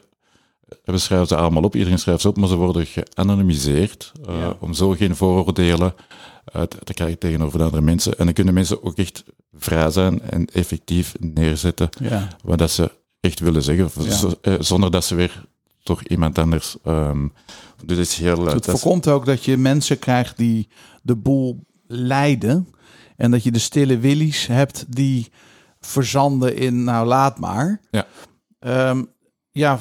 [0.85, 4.57] we schrijven ze allemaal op, iedereen schrijft ze op, maar ze worden geanonimiseerd, eh, Ja.
[4.61, 5.95] om zo geen vooroordelen
[6.53, 8.19] eh, te krijgen tegenover de andere mensen.
[8.19, 9.25] En dan kunnen mensen ook echt
[9.59, 12.29] vrij zijn en effectief neerzetten ja.
[12.45, 14.29] wat dat ze echt willen zeggen, Ja.
[14.43, 15.45] eh, zonder dat ze weer
[15.83, 16.77] toch iemand anders...
[16.85, 17.27] ehm
[17.85, 18.47] dus het is heel...
[18.47, 20.69] eh, Het dat voorkomt ook dat je mensen krijgt die
[21.03, 22.69] de boel leiden.
[23.17, 25.29] En dat je de stille willies hebt die
[25.81, 27.81] verzanden in, nou laat maar.
[27.91, 28.07] Ja.
[28.59, 29.05] Ehm,
[29.51, 29.79] ja,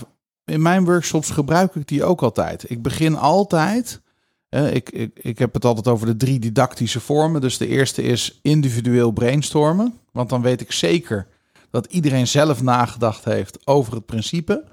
[0.50, 2.70] in mijn workshops gebruik ik die ook altijd.
[2.70, 4.02] Ik begin altijd,
[4.50, 7.42] eh, ik, ik, ik heb het altijd over de drie didactische vormen.
[7.42, 9.94] Dus de eerste is individueel brainstormen.
[10.12, 11.28] Want dan weet ik zeker
[11.70, 14.64] dat iedereen zelf nagedacht heeft over het principe.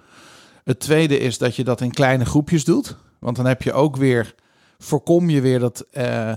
[0.64, 2.96] Het tweede is dat je dat in kleine groepjes doet.
[3.20, 4.34] Want dan heb je ook weer,
[4.78, 6.32] voorkom je weer dat eh,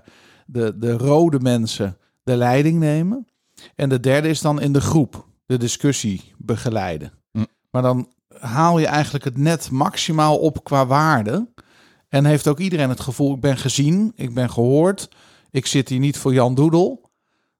[0.46, 3.28] de, de rode mensen de leiding nemen.
[3.76, 7.12] En de derde is dan in de groep de discussie begeleiden.
[7.32, 7.46] Hm.
[7.72, 8.08] Maar dan
[8.40, 11.48] haal je eigenlijk het net maximaal op qua waarde.
[12.10, 15.10] En heeft ook iedereen het gevoel, ik ben gezien, ik ben gehoord.
[15.52, 17.10] Ik zit hier niet voor Jan Doedel.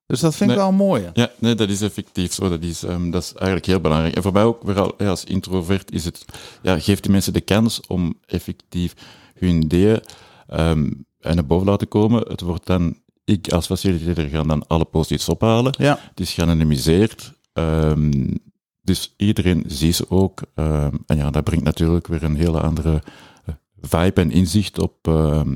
[0.06, 0.66] Dus dat vind ik Nee.
[0.66, 1.10] wel een mooie.
[1.14, 2.50] Ja, nee, dat is effectief zo.
[2.50, 4.16] Dat is, ehm, dat is eigenlijk heel belangrijk.
[4.16, 6.26] En voor mij ook, vooral ja, als introvert, is het,
[6.62, 8.94] ja, geeft de mensen de kans om effectief
[9.40, 10.02] hun ideeën
[10.48, 12.22] ehm en naar boven laten komen.
[12.28, 15.74] Het wordt dan, ik als facilitator ga dan alle post-its ophalen.
[15.78, 17.34] Ja, Het is geanonimiseerd.
[17.54, 18.12] ehm,
[18.90, 20.42] dus iedereen ziet ze ook.
[20.56, 23.04] ehm, en ja, dat brengt natuurlijk weer een hele andere
[23.46, 25.52] eh, vibe en inzicht op, ehm,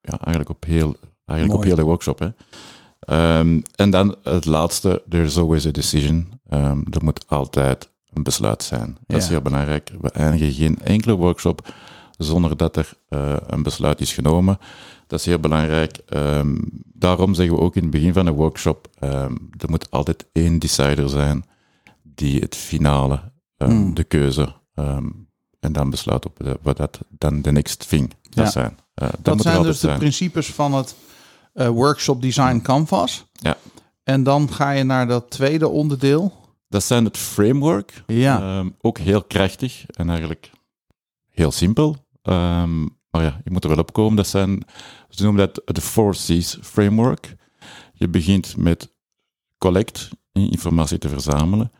[0.00, 2.18] ja, eigenlijk op heel, eigenlijk op heel de workshop.
[2.18, 2.28] Hè.
[3.00, 6.28] Ehm, en dan het laatste, there's always a decision.
[6.90, 8.98] Er moet altijd een besluit zijn.
[9.06, 9.90] Dat is heel belangrijk.
[10.00, 11.74] We eindigen geen enkele workshop
[12.18, 14.58] zonder dat er eh, een besluit is genomen.
[15.06, 15.98] Dat is heel belangrijk.
[16.92, 18.88] Daarom zeggen we ook in het begin van een workshop,
[19.58, 21.44] er moet altijd één decider zijn
[22.20, 23.94] die het finale, ehm, Hmm.
[23.94, 25.08] de keuze, ehm,
[25.60, 28.78] en dan besluit op de- wat dat dan de next thing dat zijn.
[28.94, 29.98] Eh, dat, dat moet er zijn dus de zijn.
[29.98, 30.94] principes van het
[31.52, 33.24] eh, workshop Design Canvas.
[33.32, 33.56] Ja.
[34.02, 36.32] En dan ga je naar dat tweede onderdeel.
[36.68, 38.02] Dat zijn het framework.
[38.06, 40.50] Ja, Ehm, ook heel krachtig en eigenlijk
[41.30, 41.96] heel simpel.
[43.10, 44.16] Maar ja, je moet er wel op komen.
[44.16, 44.62] Dat zijn,
[45.08, 47.36] ze noemen dat de 4 C's framework.
[47.92, 48.92] Je begint met
[49.58, 51.72] collect, informatie te verzamelen.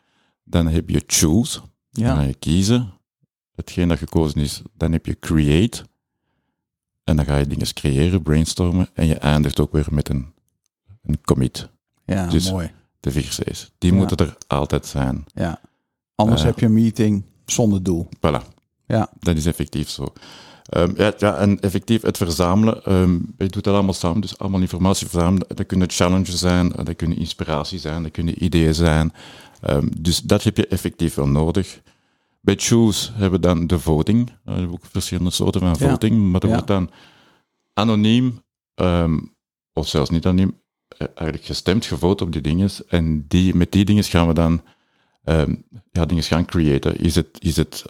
[0.51, 1.61] Dan heb je choose,
[1.91, 2.15] dan ja.
[2.15, 2.93] ga je kiezen.
[3.55, 5.83] Hetgeen dat gekozen is, dan heb je create.
[7.05, 8.89] En dan ga je dingen creëren, brainstormen.
[8.95, 10.33] En je eindigt ook weer met een,
[11.03, 11.69] een commit.
[12.05, 12.71] ja Dus- mooi.
[13.01, 13.71] de vier C's.
[13.79, 13.97] Die Ja.
[13.99, 15.25] moeten er altijd zijn.
[15.35, 15.61] Ja.
[16.15, 16.47] Anders Eh.
[16.47, 18.09] heb je een meeting zonder doel.
[18.17, 18.43] Voilà.
[18.87, 19.11] Ja.
[19.19, 20.13] Dat is effectief zo.
[20.69, 22.85] Ehm, ja, ja, en effectief het verzamelen.
[22.85, 25.47] ehm je doet dat allemaal samen, dus allemaal informatie verzamelen.
[25.55, 29.13] Dat kunnen challenges zijn, dat kunnen inspiratie zijn, dat kunnen ideeën zijn.
[29.61, 31.81] Ehm, dus dat heb je effectief wel nodig.
[32.41, 34.31] Bij Choose hebben we dan de voting.
[34.45, 35.91] We hebben ook verschillende soorten van Ja.
[35.91, 36.55] voting, maar dat Ja.
[36.57, 36.91] wordt dan
[37.75, 38.43] anoniem,
[38.75, 39.19] ehm,
[39.73, 42.71] of zelfs niet anoniem, eh, eigenlijk gestemd, gevoten op die dingen.
[42.89, 44.63] En die, met die dingen gaan we dan
[45.25, 45.55] ehm,
[45.93, 46.97] ja, dingen gaan creëren.
[46.99, 47.85] Is het, is het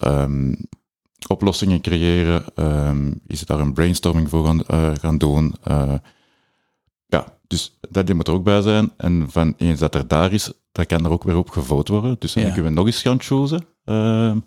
[1.28, 2.44] oplossingen creëren?
[3.26, 5.54] Is het daar een brainstorming voor gaan, eh, gaan doen?
[7.50, 8.92] Dus dat moet er ook bij zijn.
[8.96, 12.16] En van eens dat er daar is, dan kan er ook weer op gevoten worden.
[12.18, 12.52] Dus dan Ja.
[12.52, 13.64] kunnen we nog eens gaan chosen.
[13.84, 14.38] Ehm,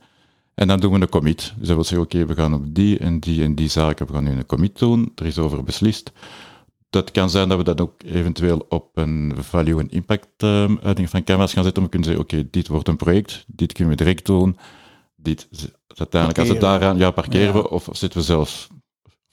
[0.56, 1.54] en dan doen we een commit.
[1.58, 4.13] Dus dat wil zeggen, oké, we gaan op die en die en die zaken, we
[4.13, 5.12] gaan nu een commit doen.
[5.16, 6.12] Er is over beslist.
[6.89, 11.10] Dat kan zijn dat we dat ook eventueel op een value en impact ehm, uiting
[11.10, 11.84] van Canvas gaan zetten.
[11.84, 14.58] Om te kunnen zeggen, oké, dit wordt een project, dit kunnen we direct doen.
[15.16, 15.48] Dit,
[15.88, 16.80] uiteindelijk, als het Parkeren.
[16.80, 17.54] daaraan, ja, parkeren Ja.
[17.54, 18.68] we of zitten we zelfs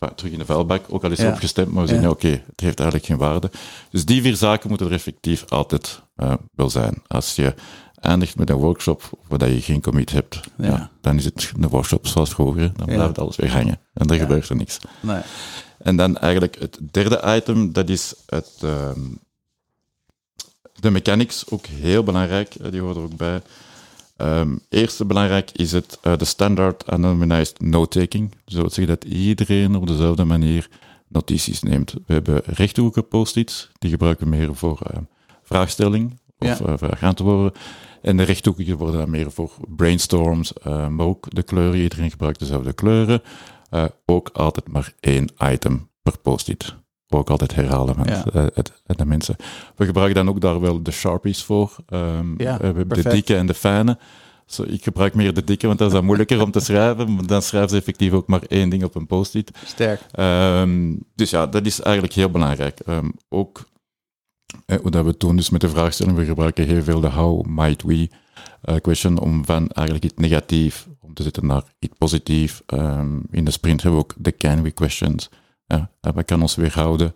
[0.00, 1.24] enfin, terug in de vuilbak, ook al is Ja.
[1.26, 2.12] erop gestemd, maar we zeggen, Ja.
[2.12, 3.50] oké, het heeft eigenlijk geen waarde.
[3.90, 7.02] Dus die vier zaken moeten er effectief altijd eh, wel zijn.
[7.06, 7.54] Als je
[7.94, 10.66] eindigt met een workshop waar je geen commit hebt, Ja.
[10.66, 10.90] ja.
[11.00, 14.48] dan is het een workshop zoals vroeger, dan blijft alles weer hangen en er gebeurt
[14.48, 14.78] er niks.
[15.00, 15.20] Nee.
[15.78, 19.00] En dan eigenlijk het derde item, dat is het, ehm,
[20.80, 23.42] de mechanics, ook heel belangrijk, eh, die horen er ook bij.
[24.20, 28.30] Ehm eerste belangrijk is het eh, de standard anonymized note-taking.
[28.30, 30.68] Dus dat wil zeggen dat iedereen op dezelfde manier
[31.08, 31.92] notities neemt.
[32.06, 34.98] We hebben rechthoekige post-its, die gebruiken we meer voor eh,
[35.42, 36.66] vraagstelling of Ja.
[36.66, 37.52] eh, vraagantwoorden.
[38.02, 41.80] En de rechthoekige worden dan meer voor brainstorms, eh, maar ook de kleuren.
[41.80, 43.22] Iedereen gebruikt dezelfde kleuren.
[44.06, 46.74] Ook altijd maar één item per post-it.
[47.12, 48.22] Ook altijd herhalen van Ja.
[48.32, 49.36] het, het- het- de mensen.
[49.76, 51.76] We gebruiken dan ook daar wel de Sharpies voor.
[51.88, 53.98] Ehm, Ja, eh, we hebben de dikke en de fijne.
[54.66, 57.14] Ik gebruik meer de dikke, want dat is dan moeilijker om te schrijven.
[57.14, 59.50] Maar dan schrijven ze effectief ook maar één ding op een post-it.
[59.64, 60.00] Sterk.
[60.12, 62.80] Ehm, dus ja, dat is eigenlijk heel belangrijk.
[62.80, 63.68] Ehm, ook
[64.66, 67.44] eh, hoe dat we doen, dus met de vraagstelling, we gebruiken heel veel de how
[67.46, 68.08] might we
[68.62, 72.62] eh, question om van eigenlijk iets negatief om te zetten naar iets positief.
[73.30, 75.28] In de sprint hebben we ook de can we questions.
[75.76, 77.14] Ja, en wat kan ons weerhouden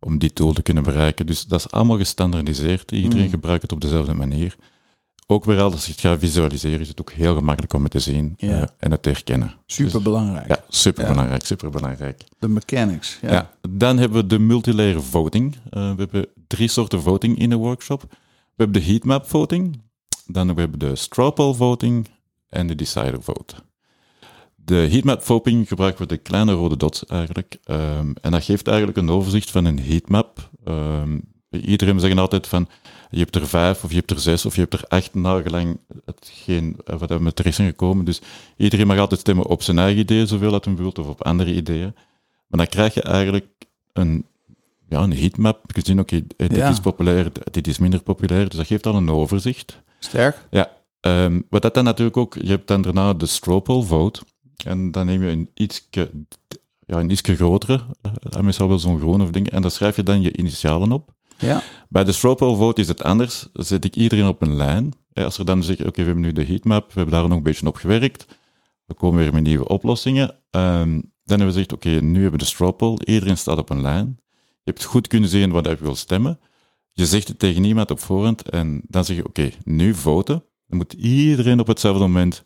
[0.00, 1.26] om die doel te kunnen bereiken?
[1.26, 2.92] Dus dat is allemaal gestandardiseerd.
[2.92, 3.30] Iedereen Mm.
[3.30, 4.56] gebruikt het op dezelfde manier.
[5.26, 7.98] Ook weer als je het gaat visualiseren, is het ook heel gemakkelijk om het te
[8.00, 8.60] zien Ja.
[8.62, 9.54] eh, en het te herkennen.
[9.66, 10.48] Super belangrijk.
[10.48, 12.22] Ja, superbelangrijk, superbelangrijk.
[12.38, 13.18] De mechanics.
[13.22, 13.32] Ja.
[13.32, 13.50] Ja.
[13.70, 15.56] Dan hebben we de multilayer voting.
[15.70, 18.02] Eh, we hebben drie soorten voting in de workshop.
[18.10, 18.16] We
[18.64, 19.80] hebben de heatmap voting,
[20.26, 22.08] dan hebben we de straw poll voting
[22.48, 23.54] en de decider vote.
[24.72, 27.56] De heatmap voting gebruiken we de kleine rode dots eigenlijk.
[27.64, 30.50] Ehm, en dat geeft eigenlijk een overzicht van een heatmap.
[30.64, 31.18] Ehm
[31.50, 32.68] iedereen zegt altijd van,
[33.10, 35.78] je hebt er vijf of je hebt er zes of je hebt er acht, nagelang
[36.04, 38.04] hetgeen eh, wat we met er is gekomen.
[38.04, 38.20] Dus
[38.56, 41.54] iedereen mag altijd stemmen op zijn eigen ideeën, zoveel dat hij wilt, of op andere
[41.54, 41.92] ideeën.
[42.46, 43.46] Maar dan krijg je eigenlijk
[43.92, 44.26] een,
[44.88, 45.60] ja, een heatmap.
[45.66, 46.68] Je kunt zien, oké, eh, dit Ja.
[46.68, 48.48] is populair, dit is minder populair.
[48.48, 49.82] Dus dat geeft al een overzicht.
[49.98, 50.46] Sterk.
[50.50, 54.22] Ja, ehm, wat dat dan natuurlijk ook, je hebt dan daarna de straw poll vote.
[54.64, 56.10] En dan neem je een ietske,
[56.86, 57.80] ja, een ietske grotere,
[58.36, 61.12] uh, meestal wel zo'n groene of ding, en daar schrijf je dan je initialen op.
[61.38, 61.62] Ja.
[61.88, 63.46] Bij de straw poll vote is het anders.
[63.52, 64.92] Dan zet ik iedereen op een lijn.
[65.12, 67.36] Eh, Als er dan zeggen, oké, we hebben nu de heatmap, we hebben daar nog
[67.36, 68.26] een beetje op gewerkt.
[68.86, 70.36] We komen weer met nieuwe oplossingen.
[70.50, 70.90] Ehm,
[71.24, 72.98] dan hebben we gezegd, oké, nu hebben we de straw poll.
[73.04, 74.16] Iedereen staat op een lijn.
[74.36, 76.40] Je hebt goed kunnen zien wat je wil stemmen.
[76.92, 80.44] Je zegt het tegen niemand op voorhand en dan zeg je, oké, nu voten.
[80.66, 82.44] Dan moet iedereen op hetzelfde moment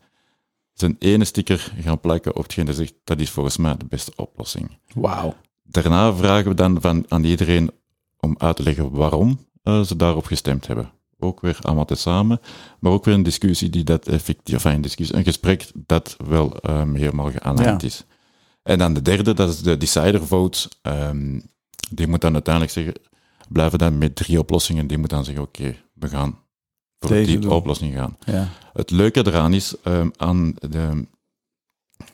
[0.81, 4.13] zijn ene sticker gaan plakken op hetgeen die zegt, dat is volgens mij de beste
[4.17, 4.79] oplossing.
[4.95, 5.35] Wauw.
[5.63, 7.71] Daarna vragen we dan van, aan iedereen
[8.21, 10.91] om uit te leggen waarom eh, ze daarop gestemd hebben.
[11.19, 12.41] Ook weer allemaal tezamen,
[12.81, 16.57] maar ook weer een discussie die dat effectief, enfin, een, discussie, een gesprek dat wel
[16.61, 17.87] ehm, helemaal geanalyseerd Ja.
[17.87, 18.05] is.
[18.63, 20.69] En dan de derde, dat is de decider vote.
[20.83, 21.41] Ehm,
[21.91, 22.95] die moet dan uiteindelijk zeggen,
[23.49, 26.39] blijven dan met drie oplossingen, die moet dan zeggen, oké, we gaan
[27.07, 28.17] voor Deze die oplossing gaan.
[28.25, 28.49] Ja.
[28.73, 31.07] Het leuke eraan is ehm, aan de,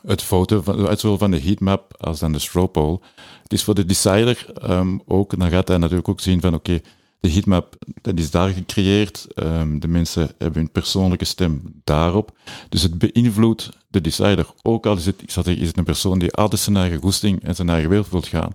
[0.07, 2.99] het foto, van, zowel van de heatmap als dan de straw poll.
[3.43, 6.81] Het is voor de decider ehm, ook, dan gaat hij natuurlijk ook zien van oké,
[7.21, 12.37] de heatmap dat is daar gecreëerd, ehm, de mensen hebben hun persoonlijke stem daarop.
[12.69, 14.47] Dus het beïnvloedt de decider.
[14.63, 17.01] Ook al is het, ik zou zeggen, is het een persoon die altijd zijn eigen
[17.01, 18.55] goesting en zijn eigen wil wilt gaan.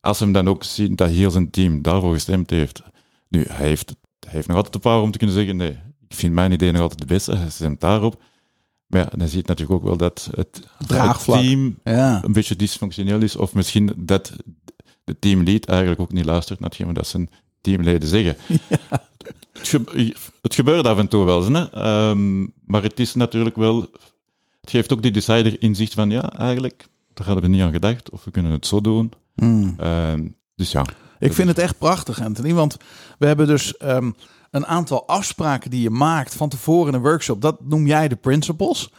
[0.00, 2.82] Als hem dan ook ziet dat heel zijn team daarvoor gestemd heeft.
[3.28, 3.94] Nu, hij heeft,
[4.28, 6.72] hij heeft nog altijd de power om te kunnen zeggen, nee, ik vind mijn idee
[6.72, 8.22] nog altijd de beste, hij stemt daarop.
[8.86, 10.66] Maar ja, dan zie je natuurlijk ook wel dat het,
[11.42, 12.24] team Ja.
[12.24, 14.32] een beetje dysfunctioneel is, of misschien dat
[15.04, 18.36] de teamlead eigenlijk ook niet luistert naar hetgeen dat zijn teamleden zeggen.
[19.52, 21.70] Het, ge- het gebeurt af en toe wel eens, hè?
[21.72, 23.80] Ehm, maar het is natuurlijk wel...
[24.60, 28.10] Het geeft ook die decider inzicht van, ja, eigenlijk, daar hadden we niet aan gedacht,
[28.10, 29.12] of we kunnen het zo doen.
[29.78, 30.84] Ehm, dus ja,
[31.18, 32.52] Ik vind het echt prachtig, Anthony.
[32.52, 32.76] Want
[33.18, 34.10] we hebben dus ehm,
[34.50, 37.42] een aantal afspraken die je maakt van tevoren in een workshop.
[37.42, 38.92] Dat noem jij de principles.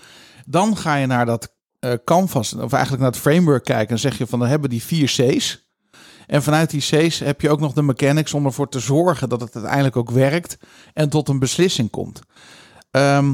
[0.45, 3.89] Dan ga je naar dat eh, canvas, of eigenlijk naar het framework kijken.
[3.89, 5.67] En zeg je van, dan hebben die vier C's.
[6.27, 9.41] En vanuit die C's heb je ook nog de mechanics om ervoor te zorgen dat
[9.41, 10.57] het uiteindelijk ook werkt
[10.93, 12.19] en tot een beslissing komt.
[12.91, 13.33] Ehm,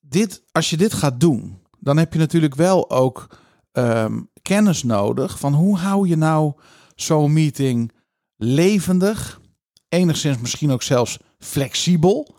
[0.00, 3.26] dit, als je dit gaat doen, dan heb je natuurlijk wel ook
[3.72, 6.52] ehm, kennis nodig van hoe hou je nou
[6.94, 7.92] zo'n meeting
[8.36, 9.40] levendig,
[9.88, 12.34] enigszins misschien ook zelfs flexibel,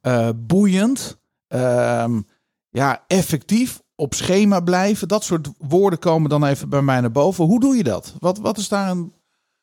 [0.00, 2.20] eh, boeiend, ehm,
[2.70, 5.08] ja, effectief, op schema blijven.
[5.08, 7.44] Dat soort woorden komen dan even bij mij naar boven.
[7.44, 8.14] Hoe doe je dat?
[8.18, 9.12] Wat, wat is daar een,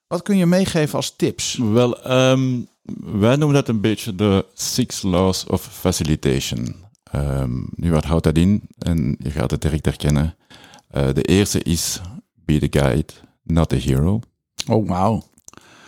[0.08, 1.58] wat kun je meegeven als tips?
[1.58, 2.62] Wel, ehm,
[3.02, 6.76] wij noemen dat een beetje de Six Laws of Facilitation.
[7.04, 8.62] Ehm, nu, wat houdt dat in?
[8.78, 10.36] En je gaat het direct herkennen.
[10.88, 12.02] Eh, de eerste is
[12.46, 13.14] be the guide,
[13.50, 14.20] not the hero.
[14.68, 15.24] Oh, wauw.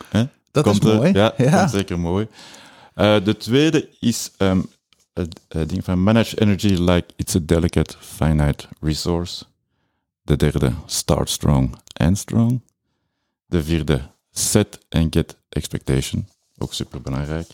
[0.10, 0.24] Hè?
[0.52, 1.12] Dat Komt is er- mooi.
[1.14, 2.28] Ja, zeker mooi.
[2.94, 4.62] Eh, de tweede is ehm,
[5.14, 9.44] het het ding van manage energy like it's a delicate, finite resource.
[10.22, 12.62] De derde, start strong and strong.
[13.46, 16.28] De vierde, set and get expectation.
[16.58, 17.48] Ook super belangrijk.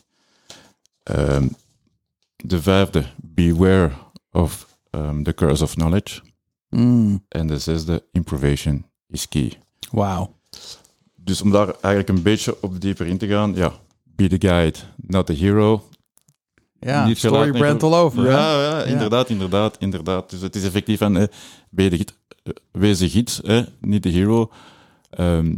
[1.04, 1.48] Ehm,
[2.36, 3.92] de vijfde, beware
[4.32, 6.22] of um, the curse of knowledge.
[6.70, 9.52] Mm, En de zesde, improvisation is key.
[9.92, 10.36] Wauw.
[11.16, 13.72] Dus om daar eigenlijk een beetje op dieper in te gaan, ja,
[14.04, 15.84] be the guide, not the hero.
[16.80, 18.26] Ja, Niet story brand all over.
[18.30, 20.30] Ja, ja, inderdaad, inderdaad, inderdaad.
[20.30, 21.24] Dus het is effectief van, eh,
[21.70, 24.52] de gids- eh, wees de gids, eh, niet de hero.
[25.10, 25.56] Ehm,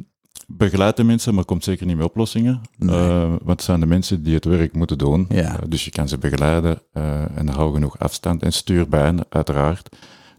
[0.47, 2.61] begeleid de mensen, maar komt zeker niet met oplossingen.
[2.77, 2.97] Nee.
[3.27, 5.25] Want het zijn de mensen die het werk moeten doen.
[5.29, 5.59] Ja.
[5.67, 6.81] Dus je kan ze begeleiden
[7.35, 9.89] en hou genoeg afstand en stuur bij hen, uiteraard.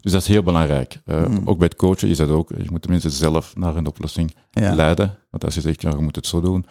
[0.01, 1.01] Dus dat is heel belangrijk.
[1.05, 1.41] Eh, Hmm.
[1.47, 2.49] Ook bij het coachen is dat ook.
[2.49, 4.75] Je moet de mensen zelf naar een oplossing Ja.
[4.75, 5.17] leiden.
[5.29, 6.65] Want als je zegt, ja, je moet het zo doen,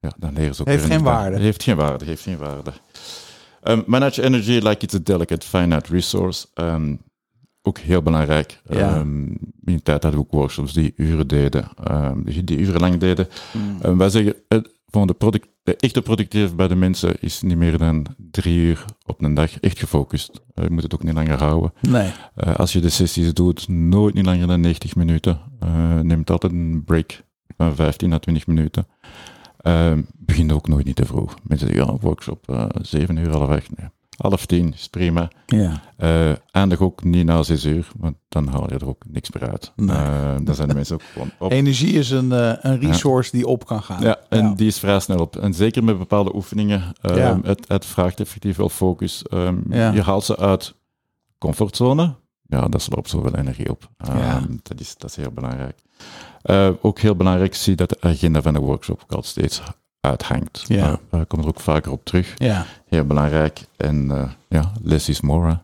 [0.00, 1.38] ja, dan leren ze ook Heeft weer geen waarde.
[1.38, 2.72] Heeft geen waarde, heeft geen waarde.
[3.62, 6.46] Um, manage energy like it's a delicate, finite resource.
[6.54, 7.00] Um,
[7.62, 8.60] ook heel belangrijk.
[8.68, 8.98] Ja.
[8.98, 9.28] Um,
[9.64, 11.68] in de tijd hadden we ook workshops die uren deden,
[12.24, 13.28] die, die uren lang deden.
[13.52, 13.78] Mm.
[13.84, 17.56] Um, wij zeggen, eh, van de, product, de echte productief bij de mensen is niet
[17.56, 20.40] meer dan drie uur op een dag echt gefocust.
[20.54, 21.72] Eh, je moet het ook niet langer houden.
[21.80, 22.12] Nee.
[22.34, 25.40] Eh, als je de sessies doet, nooit niet langer dan 90 minuten.
[25.64, 27.22] Uh, neemt altijd een break
[27.56, 28.86] van 15 à 20 minuten.
[29.62, 31.36] Uh, begin ook nooit niet te vroeg.
[31.42, 33.76] Mensen zeggen, ja, workshop, uh, 7 uur, half weg.
[33.76, 33.88] Nee.
[34.16, 35.28] Half tien is prima.
[35.46, 35.80] Ja.
[35.98, 39.50] Uh, eindig ook niet na 6 uur, want dan haal je er ook niks meer
[39.50, 39.72] uit.
[39.76, 39.96] Nee.
[39.96, 41.52] Uh, dan zijn de mensen ook gewoon op.
[41.52, 44.02] Energie is een, uh, een resource die op kan gaan.
[44.02, 45.36] Ja, en die is vrij snel op.
[45.36, 46.82] En zeker met bepaalde oefeningen.
[47.00, 47.40] Ja.
[47.42, 49.24] het, het vraagt effectief wel focus.
[49.32, 49.92] Um, Ja.
[49.92, 50.74] Je haalt ze uit
[51.38, 52.14] comfortzone.
[52.48, 53.90] Ja, dat sloopt zoveel energie op.
[54.08, 54.42] Um, Ja.
[54.62, 55.78] dat, is, dat is heel belangrijk.
[56.82, 59.62] Ook heel belangrijk, zie dat de agenda van de workshop ook al steeds
[60.06, 60.64] uithangt.
[60.66, 60.90] Ja.
[60.90, 62.32] Uh, daar komt er ook vaker op terug.
[62.36, 63.60] Ja, Heel belangrijk.
[63.76, 65.58] En uh, ja, less is more.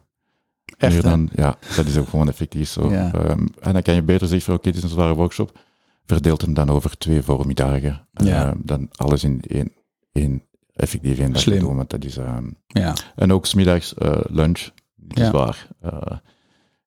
[0.78, 0.92] echt.
[0.92, 2.90] Meer dan, ja, dat is ook gewoon effectief zo.
[2.90, 3.12] Ja.
[3.12, 5.58] Ehm, en dan kan je beter zeggen, van, oké, dit is een zware workshop.
[6.06, 8.08] Verdeelt hem dan over twee voormiddagen.
[8.12, 8.46] Ja.
[8.48, 9.72] Ehm, dan alles in één,
[10.12, 10.42] één
[10.74, 11.76] effectief één dag doen.
[11.76, 12.94] Want dat is, ehm, Ja.
[13.16, 14.68] en ook smiddags eh lunch.
[15.08, 15.28] Ja.
[15.28, 15.66] zwaar.
[15.80, 15.92] Eh,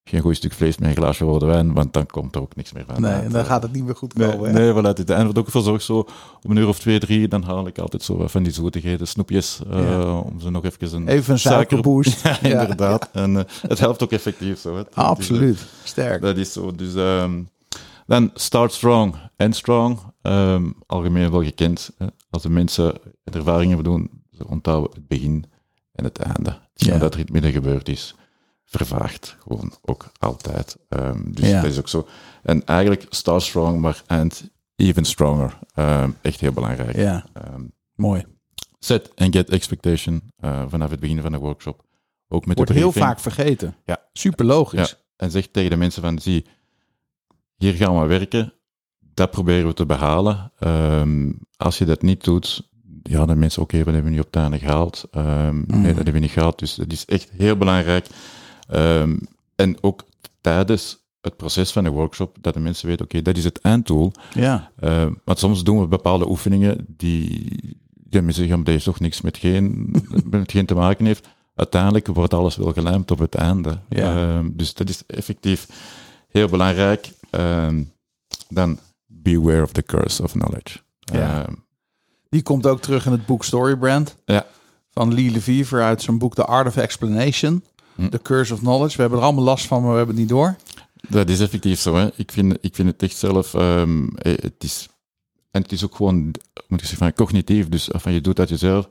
[0.09, 2.71] geen goed stuk vlees met een glaasje rode wijn, want dan komt er ook niks
[2.73, 3.01] meer van.
[3.01, 4.53] Nee, dan gaat het niet meer goed Nee, komen.
[4.55, 4.59] hè?
[4.59, 5.09] nee voilà, dit.
[5.09, 6.07] En wat ook voor zorgt, zo
[6.41, 9.07] om een uur of twee, drie, dan haal ik altijd zo wat van die zoetigheden,
[9.07, 12.21] snoepjes, eh, om ze nog even een Even een suiker- suikerboost.
[12.23, 13.09] ja, inderdaad.
[13.13, 14.71] En eh, het helpt ook effectief zo.
[14.71, 14.77] Hè.
[14.77, 15.65] Het is, eh, Absoluut.
[15.83, 16.21] Sterk.
[16.21, 16.71] Dat is zo.
[16.71, 17.41] Dus ehm,
[18.07, 19.99] dan start strong and strong.
[20.21, 21.91] Ehm, algemeen wel gekend.
[21.97, 22.05] Hè.
[22.29, 25.45] Als de mensen ervaringen doen, ze onthouden het begin
[25.91, 26.57] en het einde.
[26.73, 26.99] Hetgeen Ja.
[26.99, 28.15] dat er in het midden gebeurd is,
[28.65, 30.77] vervaagt gewoon ook altijd.
[30.89, 31.61] Ehm, dus Ja.
[31.61, 32.07] dat is ook zo.
[32.43, 35.59] En eigenlijk start strong, maar and even stronger.
[35.73, 36.95] Ehm, echt heel belangrijk.
[36.95, 37.61] Ja, Ehm,
[37.95, 38.25] mooi.
[38.79, 41.83] set and get expectation eh, vanaf het begin van de workshop.
[42.27, 43.75] Ook met Wordt de heel vaak vergeten.
[43.85, 43.97] Ja.
[44.13, 44.97] Super logisch.
[45.15, 46.45] En zeg tegen de mensen van, zie,
[47.55, 48.53] hier gaan we werken.
[48.99, 50.51] Dat proberen we te behalen.
[51.57, 52.69] Als je dat niet doet,
[53.03, 55.07] ja, dan mensen, oké, wat hebben we niet op het einde gehaald?
[55.11, 56.59] Nee, dat hebben we niet gehaald.
[56.59, 58.07] Dus dat is echt heel belangrijk.
[58.67, 59.17] Ehm,
[59.55, 60.03] en ook
[60.41, 64.11] tijdens het proces van de workshop, dat de mensen weten, oké, dat is het einddoel.
[64.33, 64.71] Ja.
[64.79, 67.49] Uh, want soms doen we bepaalde oefeningen die,
[67.93, 69.95] die mensen zeggen, dat heeft toch niks met geen,
[70.29, 71.27] met geen te maken heeft.
[71.55, 73.79] Uiteindelijk wordt alles wel gelijmd op het einde.
[73.89, 74.37] Ja.
[74.37, 75.67] Uh, dus dat is effectief
[76.29, 77.09] heel belangrijk.
[77.31, 77.67] Uh,
[78.49, 80.79] dan beware of the curse of knowledge.
[80.99, 81.45] Ja.
[82.29, 84.15] Die komt ook terug in het boek Storybrand.
[84.25, 84.45] Ja.
[84.91, 87.63] Van Lee Leviever uit zijn boek The Art of Explanation.
[87.95, 88.09] Hm.
[88.09, 88.95] The Curse of Knowledge.
[88.95, 90.55] We hebben er allemaal last van, maar we hebben het niet door.
[91.09, 91.95] Dat is effectief zo.
[91.95, 92.09] Hè.
[92.15, 93.53] Ik, vind, ik vind het echt zelf.
[93.53, 94.89] ehm, eh, het is,
[95.51, 96.23] en het is ook gewoon,
[96.67, 97.69] moet ik zeggen, van cognitief.
[97.69, 98.87] Dus van, je doet dat jezelf.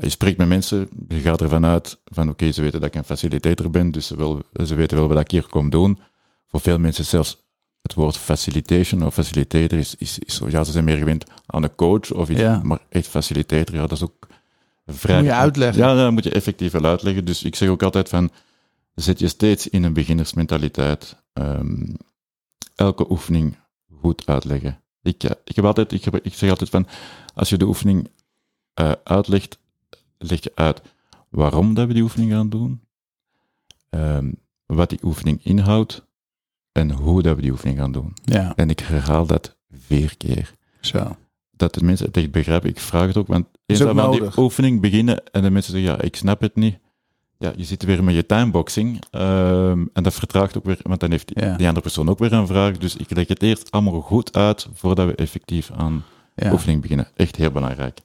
[0.00, 0.88] Je spreekt met mensen.
[1.08, 3.90] Je gaat ervan uit van oké, ze weten dat ik een facilitator ben.
[3.90, 5.98] Dus ze, wil, ze weten wel wat ik hier kom doen.
[6.46, 7.46] Voor veel mensen zelfs
[7.82, 10.18] het woord facilitation of facilitator is, is.
[10.48, 12.40] Ja, ze zijn meer gewend aan een coach of iets.
[12.40, 12.60] Ja.
[12.62, 14.26] Maar echt facilitator, ja, dat is ook
[14.92, 15.16] vrij.
[15.16, 15.82] Moet je uitleggen.
[15.82, 17.24] Ja, dat moet je effectief wel uitleggen.
[17.24, 18.30] Dus ik zeg ook altijd van,
[18.94, 21.16] zet je steeds in een beginnersmentaliteit.
[21.32, 21.94] Ehm,
[22.74, 23.56] elke oefening
[24.00, 24.80] goed uitleggen.
[25.02, 26.86] Ik, ik, heb altijd, ik, heb, ik zeg altijd van,
[27.34, 28.10] als je de oefening
[28.74, 29.58] eh, uitlegt,
[30.18, 30.82] leg je uit
[31.28, 32.80] waarom dat we die oefening gaan doen,
[33.90, 34.32] ehm,
[34.66, 36.06] wat die oefening inhoudt
[36.72, 38.16] en hoe dat we die oefening gaan doen.
[38.24, 40.54] Ja, En ik herhaal dat vier keer.
[40.80, 41.16] zo.
[41.50, 42.68] Dat de mensen het echt begrijpen.
[42.70, 45.72] Ik vraag het ook, want eens dat we aan die oefening beginnen en de mensen
[45.72, 46.78] zeggen, ja, ik snap het niet.
[47.38, 51.10] Ja, je zit weer met je timeboxing ehm, en dat vertraagt ook weer, want dan
[51.10, 51.56] heeft die, Ja.
[51.56, 52.78] die andere persoon ook weer een vraag.
[52.78, 56.04] Dus ik leg het eerst allemaal goed uit voordat we effectief aan
[56.34, 56.52] Ja.
[56.52, 57.08] oefening beginnen.
[57.16, 57.98] Echt heel belangrijk.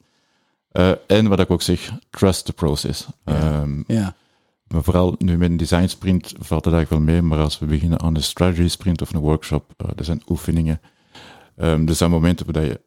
[0.71, 3.07] Eh, en wat ik ook zeg, trust the process.
[3.25, 3.33] Ja.
[3.61, 4.15] Ehm, Ja,
[4.67, 7.65] maar vooral nu met een design sprint valt het eigenlijk wel mee, maar als we
[7.65, 10.81] beginnen aan een strategy sprint of een workshop, eh er zijn oefeningen.
[11.57, 12.81] Ehm, er zijn momenten waar je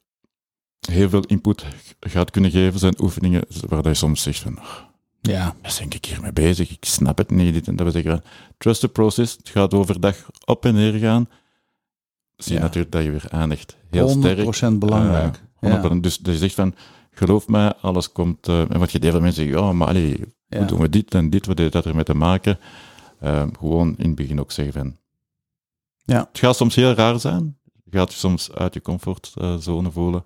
[0.86, 1.64] heel veel input
[2.00, 4.76] gaat kunnen geven, zijn oefeningen waar je soms zegt van, "Oh,
[5.20, 6.70] ja, waar ben ik hier mee bezig?
[6.70, 7.52] Ik snap het niet.
[7.54, 7.86] Dit en dat.
[7.86, 8.22] We zeggen,
[8.58, 9.32] trust the process.
[9.36, 11.28] Het gaat overdag op en neer gaan.
[12.36, 12.64] Zie je Ja.
[12.64, 14.78] natuurlijk dat je weer aandacht heel 100% sterk.
[14.78, 15.42] belangrijk.
[15.60, 15.80] Eh, ja.
[15.80, 16.02] 100%.
[16.02, 16.74] Dus, dus je zegt van,
[17.10, 18.48] geloof mij, alles komt...
[18.48, 20.18] eh, en wat je heel veel mensen zeggen, ja, maar allee,
[20.48, 20.58] Ja.
[20.58, 22.58] hoe doen we dit en dit, wat heeft dat ermee te maken?
[23.20, 24.96] Eh, gewoon in het begin ook zeggen van...
[26.04, 26.26] Ja.
[26.28, 27.58] Het gaat soms heel raar zijn.
[27.84, 30.24] Je gaat je soms uit je comfortzone voelen.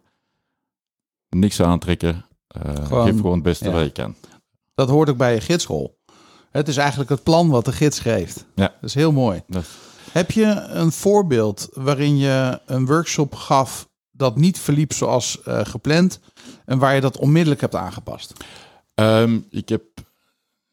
[1.30, 2.24] Niks aantrekken.
[2.46, 3.70] Eh, Gewoon, geef gewoon het beste ja.
[3.70, 4.14] wat je kan.
[4.74, 5.98] Dat hoort ook bij je gidsrol.
[6.50, 8.44] Het is eigenlijk het plan wat de gids geeft.
[8.54, 8.68] Ja.
[8.80, 9.42] Dat is heel mooi.
[10.12, 16.20] Heb je een voorbeeld waarin je een workshop gaf dat niet verliep zoals eh, gepland
[16.64, 18.32] en waar je dat onmiddellijk hebt aangepast?
[18.94, 19.82] Ehm, ik, heb,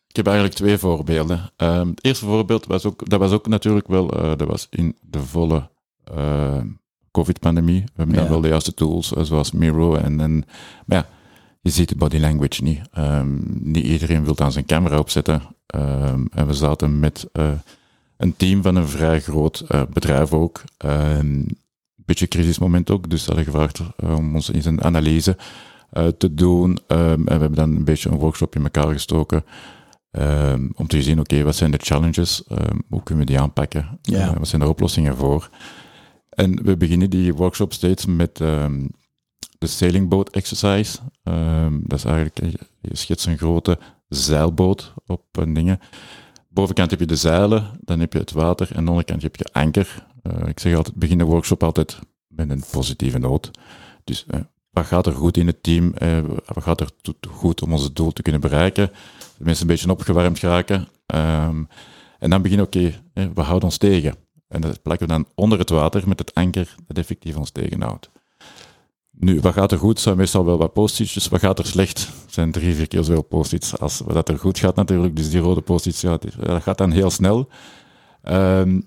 [0.07, 1.51] ik heb eigenlijk twee voorbeelden.
[1.55, 4.97] Ehm, het eerste voorbeeld was ook, dat was ook natuurlijk wel, eh, dat was in
[5.01, 5.69] de volle
[6.03, 6.61] eh,
[7.17, 7.81] COVID-pandemie.
[7.81, 8.29] We hebben Ja.
[8.29, 9.95] wel de juiste tools, eh, zoals Miro.
[9.95, 10.43] En, en,
[10.85, 11.07] maar ja,
[11.61, 12.81] je ziet de body language niet.
[12.93, 13.37] Ehm,
[13.71, 15.41] niet iedereen wil aan zijn camera opzetten.
[15.67, 17.51] Ehm, en we zaten met eh,
[18.17, 20.63] een team van een vrij groot eh, bedrijf ook.
[20.77, 21.43] Ehm,
[21.95, 25.37] beetje crisismoment ook, dus ze hadden gevraagd om ons in zijn analyse
[26.17, 26.79] te doen.
[26.87, 29.43] Ehm, en we hebben dan een beetje een workshop in elkaar gestoken.
[30.75, 32.43] om te zien, oké, wat zijn de challenges?
[32.89, 33.99] Hoe kunnen we die aanpakken?
[34.01, 34.33] Ja.
[34.37, 35.49] Wat zijn de oplossingen voor?
[36.37, 38.87] En we beginnen die workshop steeds met ehm,
[39.57, 40.99] de sailing boat exercise.
[41.23, 45.79] Ehm, dat is eigenlijk, eh, je schetst een grote zeilboot op een dingen.
[46.49, 50.05] Bovenkant heb je de zeilen, dan heb je het water en onderkant heb je anker.
[50.21, 53.51] Eh, ik zeg altijd, begin de workshop altijd met een positieve noot.
[54.03, 54.39] Dus eh,
[54.77, 55.93] wat gaat er goed in het team?
[55.93, 56.89] Eh, wat gaat er
[57.29, 58.87] goed om ons doel te kunnen bereiken?
[59.37, 60.87] De mensen een beetje opgewarmd geraken.
[61.05, 61.63] Ehm,
[62.19, 64.15] en dan beginnen, oké, eh, we houden ons tegen.
[64.47, 68.09] En dat plakken we dan onder het water met het anker dat effectief ons tegenhoudt.
[69.11, 69.99] Nu, wat gaat er goed?
[69.99, 71.27] Zijn meestal wel wat post-its.
[71.27, 72.09] Wat gaat er slecht?
[72.27, 75.15] zijn drie, vier keer zoveel post-its als wat er goed gaat natuurlijk.
[75.15, 77.49] Dus die rode post-its, ja, dat gaat dan heel snel.
[78.21, 78.81] Ehm,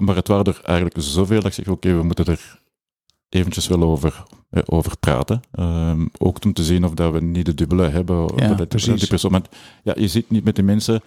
[0.00, 2.60] maar het waren er eigenlijk zoveel dat ik zeg, oké, we moeten er
[3.28, 5.40] eventjes wel over, eh, over praten.
[5.52, 8.32] Ehm, ook om te zien of dat we niet de dubbele hebben.
[8.36, 8.98] Ja, dat, precies.
[8.98, 9.48] die persoon, want
[9.82, 11.02] ja, je zit niet met de mensen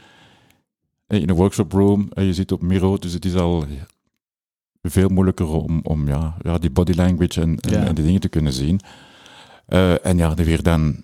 [1.08, 3.66] in een workshop room, en je zit op Miro, dus het is al
[4.82, 7.86] veel moeilijker om, om ja, ja, die body language en, en, Ja.
[7.86, 8.80] en die dingen te kunnen zien.
[9.66, 11.03] Eh, en ja, er weer dan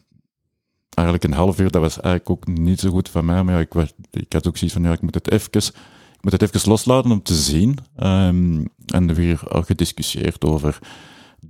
[0.89, 3.59] eigenlijk een half uur, dat was eigenlijk ook niet zo goed van mij, maar ja,
[3.59, 6.69] ik, ik had ook zoiets van, ja, ik moet het even, ik moet het even
[6.69, 7.77] loslaten om te zien.
[7.95, 10.79] Ehm, en er weer al gediscussieerd over,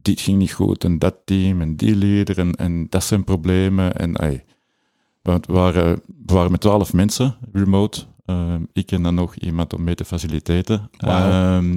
[0.01, 3.95] dit ging niet goed, en dat team, en die leader, en, en dat zijn problemen,
[3.95, 4.43] en
[5.21, 9.73] want we waren, we waren met twaalf mensen, remote, Ehm, ik en dan nog iemand
[9.73, 10.89] om mee te faciliteren.
[10.97, 11.69] Ehm,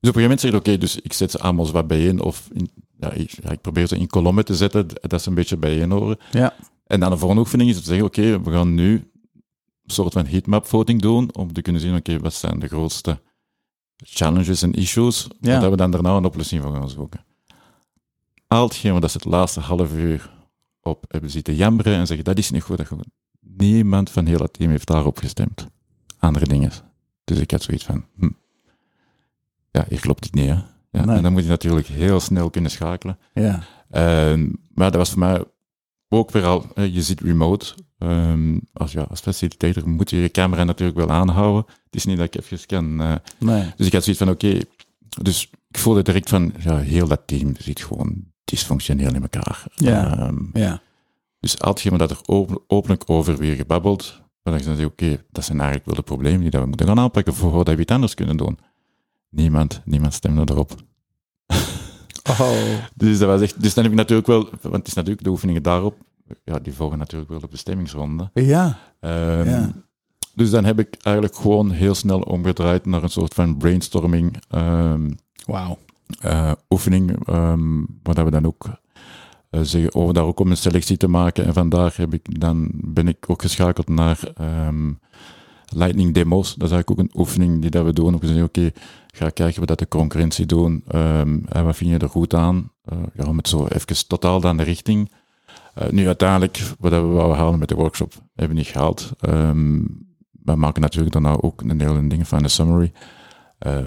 [0.00, 2.20] dus op een gegeven moment zeg je, oké, dus ik zet ze allemaal wat bijeen,
[2.20, 2.70] of in,
[3.00, 5.90] ja, ik, ja, ik probeer ze in kolommen te zetten, dat ze een beetje bijeen
[5.90, 6.18] horen.
[6.30, 6.54] Ja.
[6.86, 8.92] En dan de volgende oefening is te zeggen, oké, we gaan nu
[9.84, 13.20] een soort van heatmap voting doen, om te kunnen zien, oké, wat zijn de grootste
[13.96, 15.60] challenges en issues, Ja.
[15.60, 17.24] dat we dan daarna een oplossing voor gaan zoeken.
[18.46, 20.30] Al hetgeen wat ze het laatste half uur
[20.80, 22.88] op hebben zitten jammeren en zeggen, dat is niet goed, dat.
[23.56, 25.66] Niemand van heel het team heeft daarop gestemd.
[26.18, 26.70] Andere dingen.
[27.24, 28.28] Dus ik had zoiets van, hm,
[29.70, 30.54] ja, hier klopt het niet, hè.
[30.90, 31.16] Ja, Nee.
[31.16, 33.18] En dan moet je natuurlijk heel snel kunnen schakelen.
[33.34, 33.62] Ja.
[33.90, 34.42] Ehm,
[34.74, 35.44] maar dat was voor mij
[36.08, 37.74] ook weer al, je zit remote.
[37.98, 41.64] Ehm, als, ja, als facilitator moet je je camera natuurlijk wel aanhouden.
[41.84, 43.00] Het is niet dat ik even kan.
[43.00, 43.72] eh, Nee.
[43.76, 44.60] dus ik had zoiets van, oké.
[45.22, 49.64] dus ik voelde direct van, ja, heel dat team zit gewoon dysfunctioneel in elkaar.
[49.74, 50.18] Ja.
[50.18, 50.80] Ehm, Ja.
[51.44, 55.44] Dus je me dat er open- openlijk over weer gebabbeld, dan dacht ik, oké, dat
[55.44, 58.14] zijn eigenlijk wel de problemen die dat we moeten gaan aanpakken voordat we iets anders
[58.14, 58.58] kunnen doen.
[59.28, 60.72] Niemand, niemand stemde erop.
[62.30, 62.50] Oh.
[62.94, 65.30] Dus dat was echt, dus dan heb ik natuurlijk wel, want het is natuurlijk de
[65.30, 65.96] oefeningen daarop,
[66.44, 68.30] ja, die volgen natuurlijk wel op de stemmingsronde.
[68.34, 68.78] Ja.
[69.00, 69.70] Ehm, Ja.
[70.34, 75.10] Dus dan heb ik eigenlijk gewoon heel snel omgedraaid naar een soort van brainstorming ehm,
[75.46, 75.78] Wauw.
[76.20, 78.66] eh, oefening, ehm, waar we dan ook
[79.62, 81.44] zeggen, over daar ook om een selectie te maken.
[81.44, 84.92] En vandaag heb ik dan, ben ik ook geschakeld naar ehm,
[85.68, 86.54] Lightning Demos.
[86.54, 88.18] Dat is eigenlijk ook een oefening die dat we doen.
[88.18, 88.70] Te zeggen, oké,
[89.06, 90.82] ga kijken wat dat de concurrentie doen.
[90.88, 92.70] ehm, en wat vind je er goed aan?
[92.84, 95.10] Eh, ja, om het zo even totaal dan de richting.
[95.74, 99.12] Eh, nu uiteindelijk, wat we wouden halen met de workshop, hebben we niet gehaald.
[99.20, 99.80] Ehm,
[100.30, 102.92] we maken natuurlijk daarna ook een hele ding van de summary.
[103.58, 103.86] We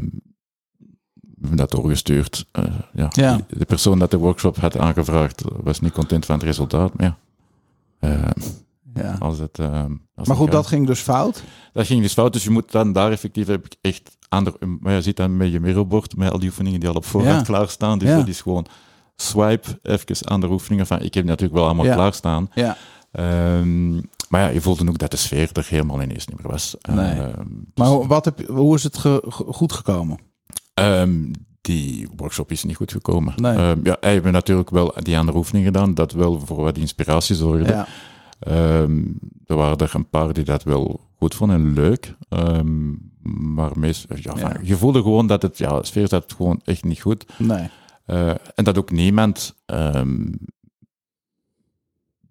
[1.56, 2.46] dat doorgestuurd.
[2.52, 3.08] Eh, ja.
[3.12, 3.40] Ja.
[3.50, 6.94] De persoon dat de workshop had aangevraagd was niet content van het resultaat.
[6.98, 7.18] Maar ja,
[8.10, 8.30] eh,
[8.94, 9.16] Ja.
[9.20, 9.84] als het, eh,
[10.16, 11.44] als Maar goed, dat ging dus fout.
[11.74, 12.34] dat ging dus fout.
[12.34, 14.54] Dus je moet dan daar effectief heb ik echt ander.
[14.80, 17.38] Maar je zit dan met je mirrorbord met al die oefeningen die al op voorhand
[17.40, 17.44] Ja.
[17.54, 18.00] klaarstaan.
[18.00, 18.66] Dus dat is gewoon
[19.16, 21.02] swipe even aan de oefeningen van.
[21.02, 22.50] Ik heb natuurlijk wel allemaal klaarstaan.
[22.54, 22.78] Ja.
[23.12, 23.94] Ehm,
[24.30, 26.76] maar ja, je voelde ook dat de sfeer er helemaal ineens niet meer was.
[26.90, 27.06] Nee.
[27.22, 27.46] Ehm,
[27.76, 30.18] Maar hoe- wat heb, hoe is het ge- goed gekomen?
[30.78, 33.34] Ehm, die workshop is niet goed gekomen.
[33.36, 33.56] Nee.
[33.56, 37.36] Ehm, ja, wij hebben natuurlijk wel die andere oefeningen gedaan, dat wel voor wat inspiratie
[37.36, 37.72] zorgde.
[37.74, 37.88] Ja.
[38.40, 39.02] Ehm,
[39.46, 42.16] er waren er een paar die dat wel goed vonden en leuk.
[43.56, 47.02] Maar meest, ja, je voelde gewoon dat het, ja, de sfeer zat gewoon echt niet
[47.02, 47.26] goed.
[47.38, 47.70] Nee.
[48.06, 49.56] Eh, en dat ook niemand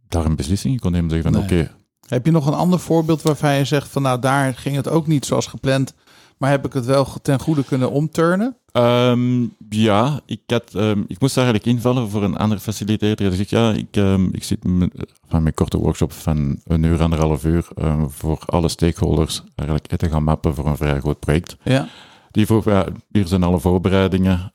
[0.08, 1.10] daar een beslissing kon nemen.
[1.10, 1.50] Zeggen van, Nee.
[1.62, 1.74] oké,
[2.06, 5.06] Heb je nog een ander voorbeeld waarvan je zegt van nou daar ging het ook
[5.06, 5.94] niet zoals gepland,
[6.38, 8.56] maar heb ik het wel ten goede kunnen omturnen?
[8.72, 13.28] Ehm, ja, ik, had, ehm, ik moest eigenlijk invallen voor een andere facilitator.
[13.28, 14.90] Die zegt, ja, ik, ehm, ik zit met,
[15.28, 17.68] van mijn korte workshop van een uur, anderhalf uur,
[18.08, 21.56] voor alle stakeholders eigenlijk te gaan mappen voor een vrij groot project.
[21.62, 21.88] Ja.
[22.30, 24.50] Die vroeg, ja, hier zijn alle voorbereidingen.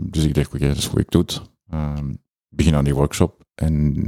[0.00, 1.42] Dus ik dacht, oké, dat is hoe ik doe het.
[2.48, 4.06] Begin aan die workshop en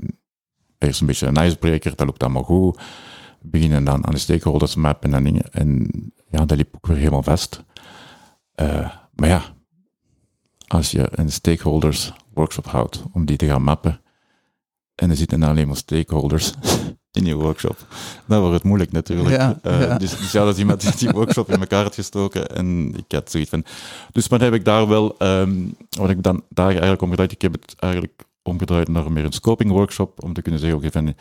[0.78, 2.80] eerst een beetje een ijsbreker, dat loopt allemaal goed.
[3.42, 5.52] Beginnen dan aan de stakeholders mappen en dingen.
[5.52, 5.90] En
[6.30, 7.64] ja, dat liep ook weer helemaal vast.
[8.54, 9.42] Eh, maar ja,
[10.66, 14.00] als je een stakeholders workshop houdt om die te gaan mappen,
[14.94, 16.52] en er zitten alleen maar stakeholders
[17.18, 17.86] in je workshop,
[18.26, 19.36] dan wordt het moeilijk natuurlijk.
[19.36, 19.98] Ja, Eh, ja.
[19.98, 23.12] Dus, dus ja, dat is iemand die die workshop in elkaar had gestoken en ik
[23.12, 23.64] had zoiets van...
[24.12, 27.52] Dus maar heb ik daar wel, ehm, wat ik dan daar eigenlijk omgedraaid, ik heb
[27.52, 31.14] het eigenlijk omgedraaid naar meer een scoping workshop, om te kunnen zeggen, oké, van,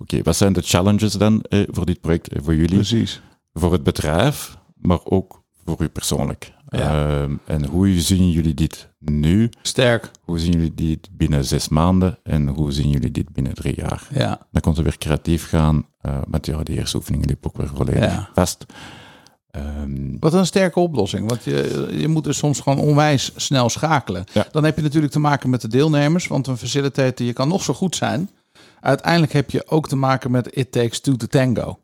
[0.00, 2.74] oké, wat zijn de challenges dan eh, voor dit project, eh, voor jullie?
[2.74, 3.20] Precies.
[3.52, 6.52] Voor het bedrijf, maar ook voor u persoonlijk.
[6.68, 7.20] Ja.
[7.20, 9.50] Ehm, en hoe zien jullie dit nu?
[9.62, 10.10] Sterk.
[10.24, 12.18] Hoe zien jullie dit binnen zes maanden?
[12.22, 14.08] En hoe zien jullie dit binnen drie jaar?
[14.14, 14.46] Ja.
[14.52, 15.86] Dan kon ze weer creatief gaan.
[16.00, 18.28] eh want ja, die eerste oefeningen liep ook weer volledig Ja.
[18.34, 18.66] vast.
[19.50, 21.28] Ehm, Wat een sterke oplossing.
[21.28, 24.24] Want je, je moet dus soms gewoon onwijs snel schakelen.
[24.32, 24.46] Ja.
[24.50, 26.26] Dan heb je natuurlijk te maken met de deelnemers.
[26.26, 28.30] Want een facilitator, je kan nog zo goed zijn.
[28.80, 31.78] Uiteindelijk heb je ook te maken met it takes two to tango.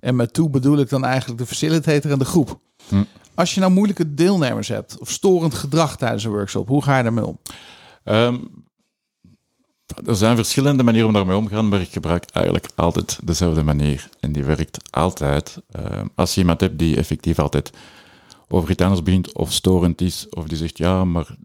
[0.00, 2.60] En met two bedoel ik dan eigenlijk de facilitator en de groep.
[2.88, 3.04] Hm.
[3.34, 7.02] Als je nou moeilijke deelnemers hebt of storend gedrag tijdens een workshop, hoe ga je
[7.02, 7.38] daarmee om?
[8.04, 8.36] Ehm,
[10.06, 13.62] er zijn verschillende manieren om daarmee om te gaan, maar ik gebruik eigenlijk altijd dezelfde
[13.62, 14.08] manier.
[14.20, 15.62] En die werkt altijd.
[15.70, 17.70] Ehm, als je iemand hebt die effectief altijd
[18.48, 21.36] over iets anders begint of storend is, of die zegt ja, maar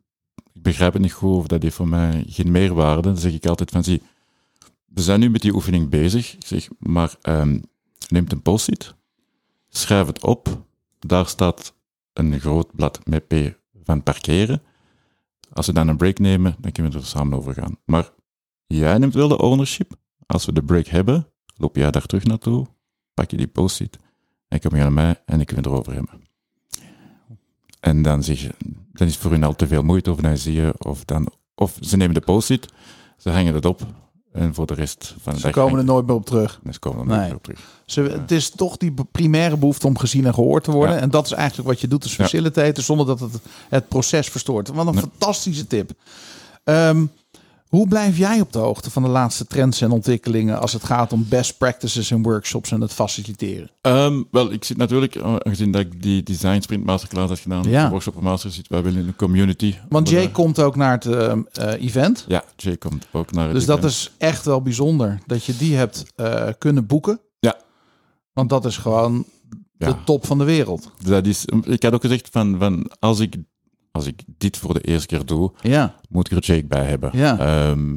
[0.54, 3.46] ik begrijp het niet goed of dat heeft voor mij geen meerwaarde, dan zeg ik
[3.46, 4.02] altijd van zie,
[4.86, 6.34] we zijn nu met die oefening bezig.
[6.34, 7.58] Ik zeg, maar ehm
[8.10, 8.96] neem een post-it,
[9.70, 10.66] schrijf het op,
[11.00, 11.74] daar staat
[12.14, 13.34] een groot blad met P
[13.84, 14.62] van parkeren.
[15.52, 17.78] Als we dan een break nemen, dan kunnen we er samen over gaan.
[17.86, 18.10] Maar
[18.68, 19.96] jij neemt wel de ownership.
[20.26, 22.68] Als we de break hebben, loop jij daar terug naartoe,
[23.14, 23.98] pak je die post-it
[24.48, 26.22] en kom je naar mij en ik wil het erover hebben.
[27.80, 28.52] En dan zeg je,
[28.92, 31.32] dan is het voor hun al te veel moeite, of dan zie je, of dan,
[31.56, 32.74] of ze nemen de post-it,
[33.18, 33.82] ze hangen het op
[34.34, 36.60] en voor de rest van de Ze komen er nooit meer op terug.
[36.64, 37.16] en ze komen er Nee.
[37.18, 37.60] nooit meer op terug.
[37.86, 40.96] Ze, het is toch die primaire behoefte om gezien en gehoord te worden.
[40.96, 41.02] Ja.
[41.02, 43.32] En dat is eigenlijk wat je doet als facilitator, zonder dat het
[43.70, 44.68] het proces verstoort.
[44.68, 45.92] Wat een fantastische tip.
[46.64, 47.06] Ehm,
[47.74, 51.14] Hoe blijf jij op de hoogte van de laatste trends en ontwikkelingen als het gaat
[51.14, 53.72] om best practices en workshops en het faciliteren?
[53.82, 57.64] Ehm, wel, ik zit natuurlijk, eh, aangezien dat ik die Design Sprint Masterclass heb gedaan,
[57.64, 57.84] Ja.
[57.84, 59.76] de workshop master zit wij willen in de community.
[59.90, 62.26] Want Jay komt ook naar het eh, eh, event.
[62.28, 65.76] Ja, Jay komt ook naar het Dus dat is echt wel bijzonder dat je die
[65.76, 67.20] hebt eh, kunnen boeken.
[67.40, 67.58] Ja.
[68.34, 69.26] Want dat is gewoon
[69.78, 70.92] de top van de wereld.
[71.04, 73.36] Dat is, ik had ook gezegd van, van als, ik,
[73.94, 77.10] als ik dit voor de eerste keer doe, Ja, moet ik er Jake bij hebben.
[77.14, 77.38] Ja.
[77.40, 77.96] Ehm,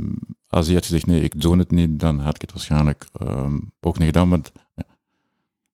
[0.49, 3.59] als hij had gezegd, nee, ik doe het niet, dan had ik het waarschijnlijk ehm,
[3.81, 4.29] ook niet gedaan.
[4.29, 4.83] Want ja.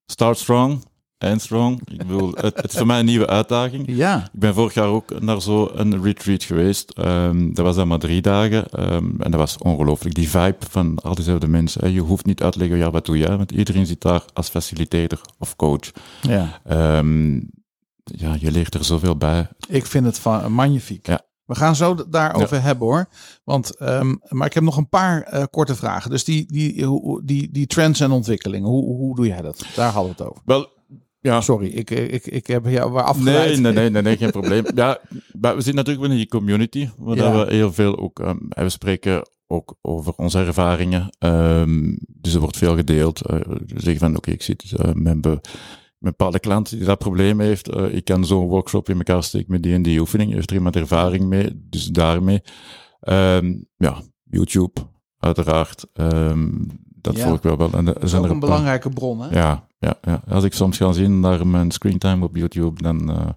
[0.06, 0.84] start strong,
[1.18, 1.80] end strong.
[1.90, 3.84] Ik bedoel, het, het is voor mij een nieuwe uitdaging.
[3.86, 6.90] ja, Ik ben vorig jaar ook naar zo'n retreat geweest.
[6.90, 8.68] Ehm, dat was dan maar drie dagen.
[8.70, 10.14] en dat was ongelooflijk.
[10.14, 11.80] Die vibe van al diezelfde mensen.
[11.84, 11.88] hè.
[11.90, 13.36] Je hoeft niet uit te leggen, ja, wat doe jij?
[13.36, 15.90] Want iedereen zit daar als facilitator of coach.
[16.20, 16.60] ja.
[18.04, 19.48] Ja, je leert er zoveel bij.
[19.68, 21.06] Ik vind het van, magnifiek.
[21.06, 21.20] Ja.
[21.44, 23.06] We gaan zo daarover hebben hoor.
[23.44, 26.10] Want, ehm, maar ik heb nog een paar eh, korte vragen.
[26.10, 26.86] Dus die, die,
[27.24, 29.64] die, die trends en ontwikkelingen, hoe, hoe doe jij dat?
[29.74, 30.42] Daar hadden we het over.
[30.44, 30.68] Wel,
[31.20, 33.48] ja, Sorry, ik, ik, ik heb jou afgeleid.
[33.48, 34.64] Nee, nee, nee, nee, nee, geen probleem.
[34.74, 34.98] Ja,
[35.40, 37.44] maar we zitten natuurlijk wel in die community, waar Ja.
[37.44, 41.16] we heel veel ook, en we spreken ook over onze ervaringen.
[41.18, 43.26] Ehm, dus er wordt veel gedeeld.
[43.26, 45.40] Eh, we zeggen van, oké, ik zit eh, met een
[46.02, 47.68] bepaalde klant die dat probleem heeft.
[47.68, 50.32] Eh, ik kan zo'n workshop in elkaar steken met die en die oefening.
[50.32, 51.66] Heeft er iemand ervaring mee?
[51.68, 52.42] Dus daarmee.
[53.00, 54.80] Ehm, ja, YouTube,
[55.18, 55.86] uiteraard.
[55.92, 56.48] Ehm,
[56.86, 57.22] dat Ja.
[57.24, 57.72] volg ik wel wel.
[57.72, 59.38] En er Dat is ook een belangrijke bron hè?
[59.38, 60.22] ja, ja, ja.
[60.28, 63.28] Als ik soms ga zien naar mijn screentime op YouTube, dan eh,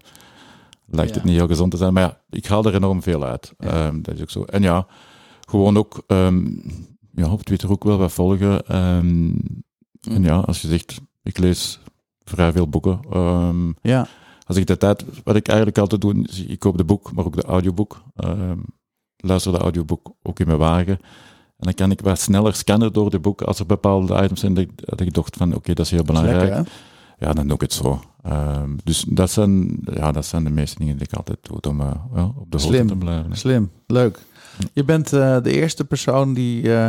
[0.86, 1.92] lijkt het niet heel gezond te zijn.
[1.92, 3.52] Maar ja, ik haal er enorm veel uit.
[3.58, 4.42] Ehm, dat is ook zo.
[4.44, 4.86] En ja,
[5.48, 6.02] gewoon ook
[7.14, 8.66] ja, op Twitter ook wel wat volgen.
[8.66, 11.80] En ja, als je zegt, ik lees
[12.30, 13.00] vrij veel boeken.
[13.10, 14.06] Ehm, Ja,
[14.46, 17.24] als ik de tijd, wat ik eigenlijk altijd doe, is ik koop de boek, maar
[17.24, 18.02] ook de audioboek.
[18.16, 18.58] Ehm
[19.16, 20.98] luister de audioboek ook in mijn wagen.
[21.56, 24.54] En dan kan ik wat sneller scannen door de boek als er bepaalde items zijn
[24.54, 26.40] dat ik, dat ik dacht van, oké, dat is heel belangrijk.
[26.40, 26.72] lekker?
[27.18, 28.00] Ja, dan doe ik het zo.
[28.22, 31.80] Ehm, dus dat zijn, ja, dat zijn de meeste dingen die ik altijd doe om
[31.80, 32.86] eh, ja, op de hoogte Slim.
[32.86, 33.36] te blijven.
[33.36, 34.18] Slim, leuk.
[34.72, 36.88] Je bent eh, de eerste persoon die eh,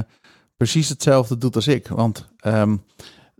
[0.57, 1.87] precies hetzelfde doet als ik.
[1.87, 2.75] Want ehm,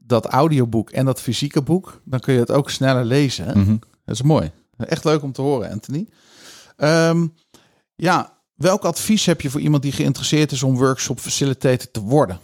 [0.08, 3.46] dat audioboek en dat fysieke boek, dan kun je het ook sneller lezen.
[3.46, 3.56] Hè?
[3.56, 3.78] Mhm.
[4.06, 4.52] Dat is mooi.
[4.78, 6.08] Echt leuk om te horen, Anthony.
[6.78, 7.28] Ehm,
[7.96, 12.40] ja, welk advies heb je voor iemand die geïnteresseerd is om workshop facilitator te worden?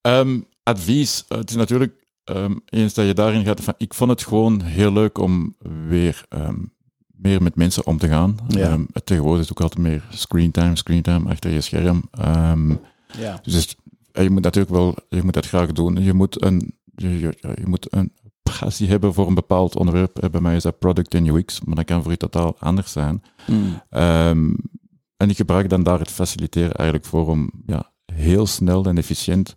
[0.00, 1.24] Ehm, advies.
[1.28, 4.60] Eh, Het is natuurlijk, ehm, eens dat je daarin gaat, van, ik vond het gewoon
[4.62, 5.54] heel leuk om
[5.88, 6.24] weer
[7.06, 8.36] meer met mensen om te gaan.
[8.48, 8.78] Ja.
[8.92, 12.02] Het tegenwoordig is ook altijd meer screentime, screentime achter je scherm.
[13.18, 13.40] Ja.
[13.42, 13.76] dus
[14.22, 16.02] je moet natuurlijk wel, je moet dat graag doen.
[16.02, 18.12] Je moet een, je, je, ja, je moet een
[18.42, 20.18] passie hebben voor een bepaald onderwerp.
[20.18, 22.92] Eh, Bij mij is dat product en UX, maar dat kan voor je totaal anders
[22.92, 23.22] zijn.
[23.44, 23.82] Hmm.
[23.90, 24.54] Ehm,
[25.16, 29.54] en ik gebruik dan daar het faciliteren eigenlijk voor om ja, heel snel en efficiënt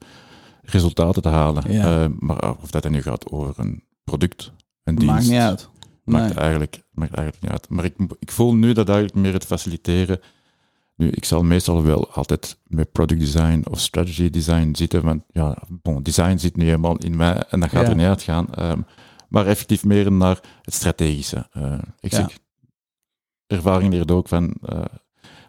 [0.61, 1.72] resultaten te halen.
[1.72, 2.03] Ja.
[2.03, 4.51] Ehm, maar of dat dan nu gaat over een product,
[4.84, 5.70] een dienst, Maakt niet uit.
[6.03, 6.43] Maakt, Nee.
[6.43, 7.70] eigenlijk, maakt eigenlijk niet uit.
[7.70, 10.20] Maar ik, ik voel nu dat eigenlijk meer het faciliteren.
[11.04, 15.04] Nu, ik zal meestal wel altijd met product design of strategy design zitten.
[15.04, 17.89] Want ja, bon, design zit nu helemaal in mij en dat gaat Ja.
[17.89, 18.54] er niet uitgaan.
[18.54, 18.82] Ehm,
[19.30, 21.47] maar effectief meer naar het strategische.
[21.51, 22.30] Eh, ik Ja.
[23.47, 24.82] ervaring leert ook van eh,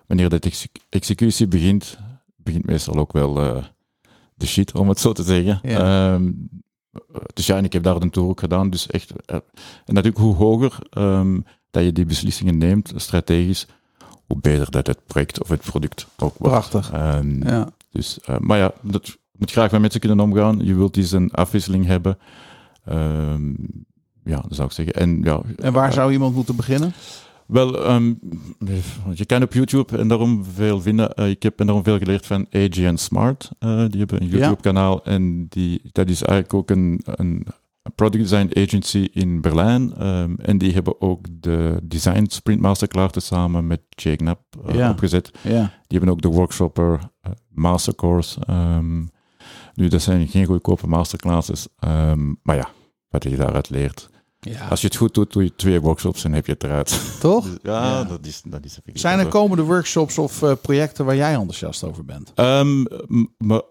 [0.07, 1.99] wanneer de exec- executie begint,
[2.37, 3.65] begint meestal ook wel eh,
[4.35, 5.59] de shit, om het zo te zeggen.
[5.63, 6.13] Ja.
[6.15, 6.33] Ehm,
[7.33, 8.71] dus ja, en ik heb daar een tour ook gedaan.
[8.71, 9.43] Dus echt, en
[9.85, 11.41] natuurlijk hoe hoger ehm,
[11.71, 13.67] dat je die beslissingen neemt, strategisch,
[14.35, 16.55] hoe beter dat het project of het product ook wordt.
[16.55, 16.93] Prachtig.
[16.93, 17.69] Ehm, Ja.
[17.91, 20.59] dus, eh, maar ja, dat je moet graag met mensen kunnen omgaan.
[20.65, 22.19] Je wilt eens een afwisseling hebben.
[22.85, 23.49] Ehm,
[24.25, 24.95] ja, dat zou ik zeggen.
[24.95, 26.93] En, ja, En waar zou iemand moeten beginnen?
[27.47, 28.15] wel, ehm,
[29.15, 31.15] je kan op YouTube en daarom veel vinden.
[31.15, 33.51] Eh, ik heb en daarom veel geleerd van AGN Smart.
[33.59, 34.37] Eh, die hebben een Ja.
[34.39, 37.47] YouTube-kanaal en die, dat is eigenlijk ook een, een
[37.95, 39.95] product design agency in Berlijn.
[39.95, 44.91] Ehm, en die hebben ook de Design Sprint Masterclass samen met Jake Knapp eh, Ja.
[44.91, 45.31] opgezet.
[45.43, 45.61] Ja.
[45.87, 48.41] Die hebben ook de Workshopper eh, Mastercourse.
[48.47, 49.01] ehm,
[49.75, 51.69] nu, dat zijn geen goedkope masterclasses.
[51.79, 52.69] ehm, maar ja,
[53.09, 54.09] wat je daaruit leert.
[54.45, 54.67] Ja.
[54.69, 57.01] Als je het goed doet, doe je twee workshops en heb je het eruit.
[57.21, 57.45] Toch?
[57.45, 58.05] Dus ja, Ja.
[58.05, 59.31] dat is, dat is Zijn er zo.
[59.31, 62.33] komende workshops of eh, projecten waar jij enthousiast over bent?
[62.35, 62.85] Ehm,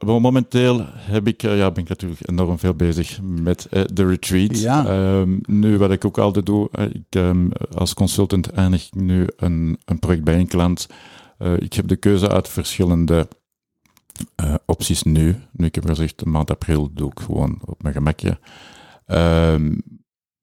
[0.05, 4.59] momenteel heb ik, eh, ja, ben ik natuurlijk enorm veel bezig met eh, de retreat.
[4.59, 4.85] Ja.
[4.85, 9.27] Ehm, nu, wat ik ook altijd doe, eh, ik, ehm, als consultant eindig ik nu
[9.37, 10.87] een, een project bij een klant.
[11.37, 13.27] Eh, ik heb de keuze uit verschillende
[14.35, 15.35] eh, opties nu.
[15.51, 18.39] Nu, ik heb gezegd, de maand april doe ik gewoon op mijn gemakje.
[19.05, 19.73] Ehm,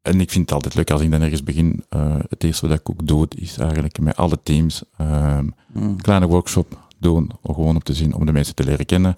[0.03, 1.85] en ik vind het altijd leuk als ik dan ergens begin.
[1.89, 6.01] Eh, het eerste wat ik ook doe, is eigenlijk met alle teams ehm, Hmm.
[6.01, 9.15] kleine workshop, doen, gewoon om te zien, om de mensen te leren kennen.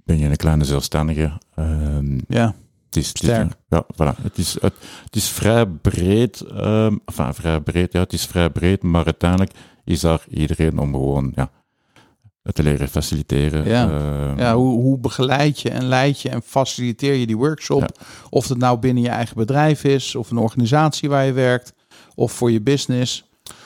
[0.04, 1.32] ben je een kleine zelfstandige.
[1.54, 2.54] Ehm, Ja,
[2.86, 3.52] het is, het is- Sterk.
[3.68, 4.22] ja, voilà.
[4.22, 6.40] het, is, het, het is vrij breed,
[7.06, 9.50] enfin, vrij breed, ja, het is vrij breed, maar uiteindelijk
[9.84, 11.50] is daar iedereen om gewoon, ja,
[12.42, 13.64] het te leren faciliteren.
[13.68, 13.90] Ja.
[14.36, 17.80] ja hoe, hoe begeleid je en leid je en faciliteer je die workshop?
[17.80, 18.06] Ja.
[18.30, 21.72] Of het nou binnen je eigen bedrijf is, of een organisatie waar je werkt,
[22.14, 23.24] of voor je business.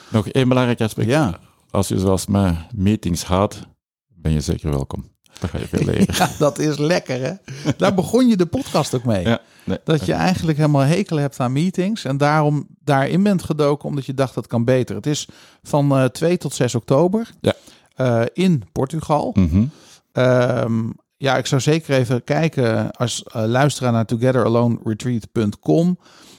[0.09, 1.09] Nog één belangrijk aspect.
[1.09, 1.39] Ja.
[1.73, 3.67] Als je zoals mij meetings gaat,
[4.09, 5.11] ben je zeker welkom.
[5.41, 6.15] Dan ga je veel leren.
[6.19, 7.33] Ja, dat is lekker hè.
[7.77, 9.25] Daar begon je de podcast ook mee.
[9.27, 13.89] Ja, nee, Dat je eigenlijk helemaal hekel hebt aan meetings en daarom daarin bent gedoken
[13.89, 14.97] omdat je dacht dat kan beter.
[14.97, 15.29] Het is
[15.63, 17.53] van eh 2 tot 6 oktober Ja.
[17.95, 19.31] eh, in Portugal.
[19.35, 19.65] Mhm.
[20.13, 20.81] Ehm,
[21.17, 25.99] ja, ik zou zeker even kijken als eh, luisteraar naar togetheraloneretreat.com.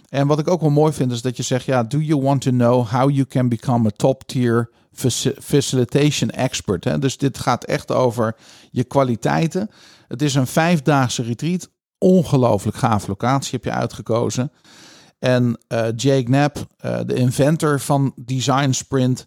[0.10, 2.42] En wat ik ook wel mooi vind is dat je zegt, ja, do you want
[2.42, 4.70] to know how you can become a top tier
[5.40, 6.84] facilitation expert?
[6.84, 7.00] Hè?
[7.00, 8.36] Dus dit gaat echt over
[8.72, 9.70] je kwaliteiten.
[10.08, 11.70] Het is een vijfdaagse retreat.
[11.98, 14.52] Ongelooflijk gaaf locatie heb je uitgekozen.
[15.24, 19.26] En eh, Jake Knapp, eh, de inventor van Design Sprint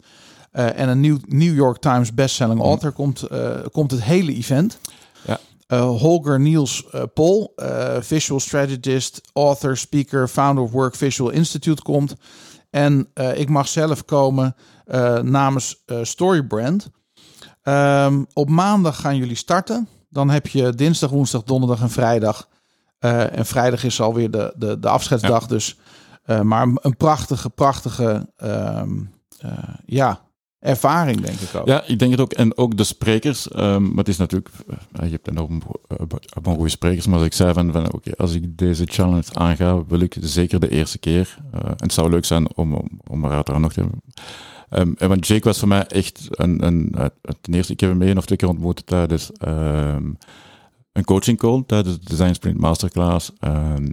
[0.50, 3.26] eh, en een New, New York Times bestselling author, komt,
[3.72, 4.78] komt het hele event.
[5.26, 5.38] Ja.
[5.78, 7.54] Holger Niels Pol,
[8.00, 12.14] visual strategist, author, speaker, founder of Work Visual Institute komt.
[12.70, 14.54] En ik mag zelf komen
[14.86, 16.90] eh, namens eh, Storybrand.
[17.62, 19.88] Ehm, op maandag gaan jullie starten.
[20.08, 22.48] Dan heb je dinsdag, woensdag, donderdag en vrijdag.
[22.98, 25.46] Eh, en vrijdag is alweer de, de, de afscheidsdag.
[25.46, 25.76] Dus,
[26.42, 28.90] maar een- een prachtige, prachtige ehm,
[29.38, 29.52] eh,
[29.86, 30.20] ja,
[30.58, 31.66] ervaring, denk ik ook.
[31.66, 32.32] Ja, ik denk het ook.
[32.32, 33.48] En ook de sprekers.
[33.48, 34.48] ehm, maar het is natuurlijk,
[34.92, 35.62] je hebt eh, enorm
[36.44, 37.06] goede sprekers.
[37.06, 40.60] Maar als ik zei van, van oké, als ik deze challenge aanga, wil ik zeker
[40.60, 41.38] de eerste keer.
[41.52, 44.02] en het zou leuk zijn om, om, om er uiteraard nog te hebben.
[44.68, 47.06] Ehm, en want Jake was voor mij echt een, een, eh,
[47.40, 50.12] ten eerste, ik heb hem één of twee keer ontmoet tijdens ehm,
[50.92, 53.32] een coaching call, tijdens de Design Sprint Masterclass.
[53.38, 53.88] Ehm,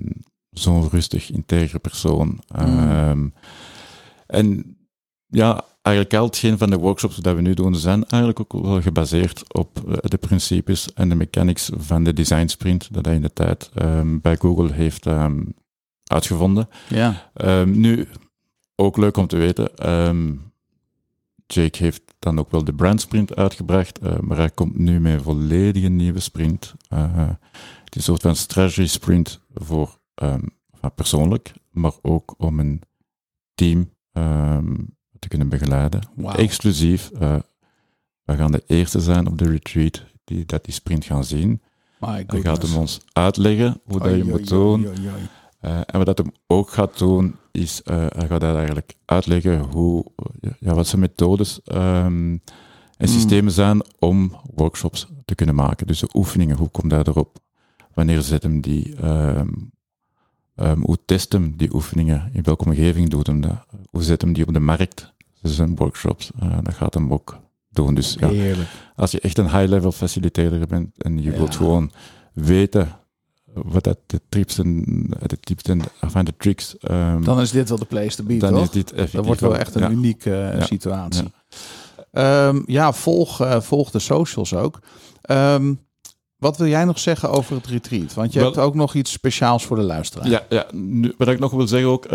[0.50, 2.40] Zo'n rustig, integere persoon.
[2.48, 3.28] Ehm,
[4.26, 4.78] En
[5.28, 8.82] ja, eigenlijk al hetgeen van de workshops dat we nu doen, zijn eigenlijk ook wel
[8.82, 13.22] gebaseerd op eh, de principes en de mechanics van de design sprint, dat hij in
[13.22, 13.72] de tijd
[14.22, 15.08] bij Google heeft
[16.04, 16.70] uitgevonden.
[16.90, 17.32] Ja.
[17.66, 18.08] Nu,
[18.76, 19.70] ook leuk om te weten,
[21.48, 25.14] Jake heeft dan ook wel de brand sprint uitgebracht, eh, maar hij komt nu met
[25.14, 26.74] een volledige nieuwe sprint.
[26.90, 27.28] Eh,
[27.84, 30.44] het is een soort van strategy sprint voor ehm,
[30.96, 32.82] persoonlijk, maar ook om een
[33.56, 34.74] team ehm,
[35.20, 36.02] te kunnen begeleiden.
[36.36, 37.10] Exclusief.
[37.12, 37.36] eh,
[38.24, 41.62] we gaan de eerste zijn op de retreat die dat die sprint gaan zien.
[42.28, 44.86] Hij gaat hem ons uitleggen hoe dat je Oei, moet doen.
[44.88, 44.96] oei,
[45.64, 50.06] Eh, en wat dat hem ook gaat doen, is eh, hij gaat eigenlijk uitleggen hoe,
[50.60, 52.38] ja, wat zijn methodes ehm,
[52.98, 55.88] en systemen zijn om workshops te kunnen maken.
[55.88, 57.38] Dus de oefeningen, hoe komt hij erop?
[57.94, 58.96] Wanneer zet hem die?
[58.96, 59.50] ehm,
[60.56, 62.30] ehm, hoe test hem die oefeningen?
[62.34, 63.66] In welke omgeving doet hem dat?
[63.90, 65.14] Hoe zet hem die op de markt?
[65.42, 67.40] Dus zijn workshops, eh, dat gaat hem ook
[67.70, 67.94] doen.
[67.96, 68.70] Dus ja, Heerlijk.
[68.96, 71.38] als je echt een high-level facilitator bent en je Ja.
[71.38, 71.92] wilt gewoon
[72.34, 72.88] weten
[73.54, 74.84] wat dat de tips en
[75.28, 75.80] de tips en
[76.26, 78.64] de tricks, ehm, Dan is dit wel de place to be, dan toch?
[78.64, 79.12] is dit effectief.
[79.16, 79.90] Dat wordt wel echt een ja.
[79.90, 80.66] unieke eh, Ja.
[80.66, 81.32] situatie.
[82.12, 84.80] Ja, ja volg, eh, volg de socials ook.
[85.22, 85.74] Ehm,
[86.38, 88.14] wat wil jij nog zeggen over het retreat?
[88.14, 90.28] Want je Wel- hebt ook nog iets speciaals voor de luisteraar.
[90.30, 92.06] Ja, ja nu, wat ik nog wil zeggen ook,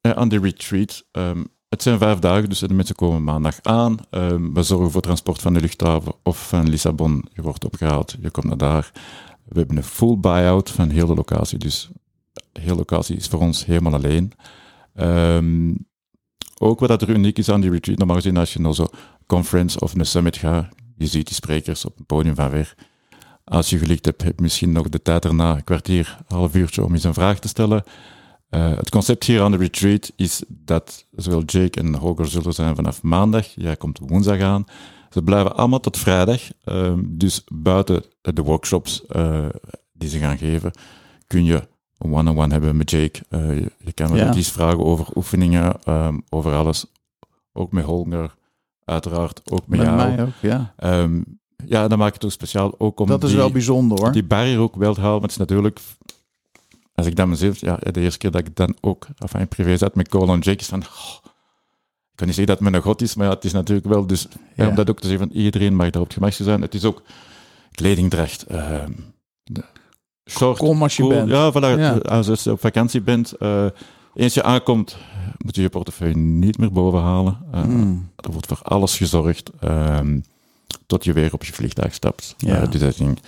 [0.00, 1.04] ja, aan de retreat.
[1.10, 3.96] Ehm, het zijn vijf dagen, dus de mensen komen maandag aan.
[4.10, 7.24] Ehm, we zorgen voor transport van de luchthaven of van Lissabon.
[7.32, 8.92] Je wordt opgehaald, je komt naar daar.
[9.48, 11.88] We hebben een full buy-out van heel de locatie, dus
[12.52, 14.32] de hele locatie is voor ons helemaal alleen.
[14.94, 15.74] Ehm,
[16.58, 18.90] ook wat dat er uniek is aan die retreat, normaal gezien als je naar zo'n
[19.26, 22.74] conference of een summit gaat, je ziet die sprekers op het podium van weer.
[23.44, 26.54] Als je gelikt hebt, heb je misschien nog de tijd erna, een kwartier, een half
[26.54, 27.82] uurtje, om eens een vraag te stellen.
[28.50, 32.76] Uh, het concept hier aan de retreat is dat zowel Jake en Hoger zullen zijn
[32.76, 33.46] vanaf maandag.
[33.54, 34.64] Jij komt woensdag aan.
[35.10, 36.40] Ze blijven allemaal tot vrijdag.
[36.64, 39.46] Uh, dus buiten de workshops uh,
[39.92, 40.70] die ze gaan geven,
[41.26, 41.68] kun je
[41.98, 43.20] een one-on-one -on -one hebben met Jake.
[43.30, 44.34] Je, je, kan me ja.
[44.34, 46.86] iets vragen over oefeningen, um, over alles.
[47.52, 48.34] Ook met Holger,
[48.84, 49.50] uiteraard.
[49.50, 49.96] Ook met, met jou.
[49.96, 50.74] mij ook, ja.
[51.02, 52.74] Um, ja, dat maakt het ook speciaal.
[52.78, 54.12] Ook om dat is die, wel bijzonder hoor.
[54.12, 55.14] Die barrière ook wel te halen.
[55.14, 55.80] Maar het is natuurlijk
[56.98, 59.76] als ik dan mezelf, ja, de eerste keer dat ik dan ook enfin, in privé
[59.76, 61.16] zat met Colin Jake, is van, oh,
[62.10, 64.06] ik kan niet zeggen dat het mijn god is, maar ja, het is natuurlijk wel,
[64.06, 64.68] dus ja.
[64.68, 66.62] om dat ook te zeggen van iedereen mag daar op het zijn.
[66.62, 67.02] Het is ook
[67.78, 68.84] kledingdracht, uh,
[70.30, 71.28] short, Kom als je cool, bent.
[71.28, 71.96] Ja, voilà, ja.
[71.96, 73.66] als je op vakantie bent, uh,
[74.14, 74.96] eens je aankomt,
[75.38, 77.38] moet je je portefeuille niet meer boven halen.
[77.54, 78.10] Uh, mm.
[78.16, 80.24] Er wordt voor alles gezorgd, um,
[80.86, 82.34] tot je weer op je vliegtuig stapt.
[82.38, 82.66] Ja.
[82.66, 83.18] dus dat ding.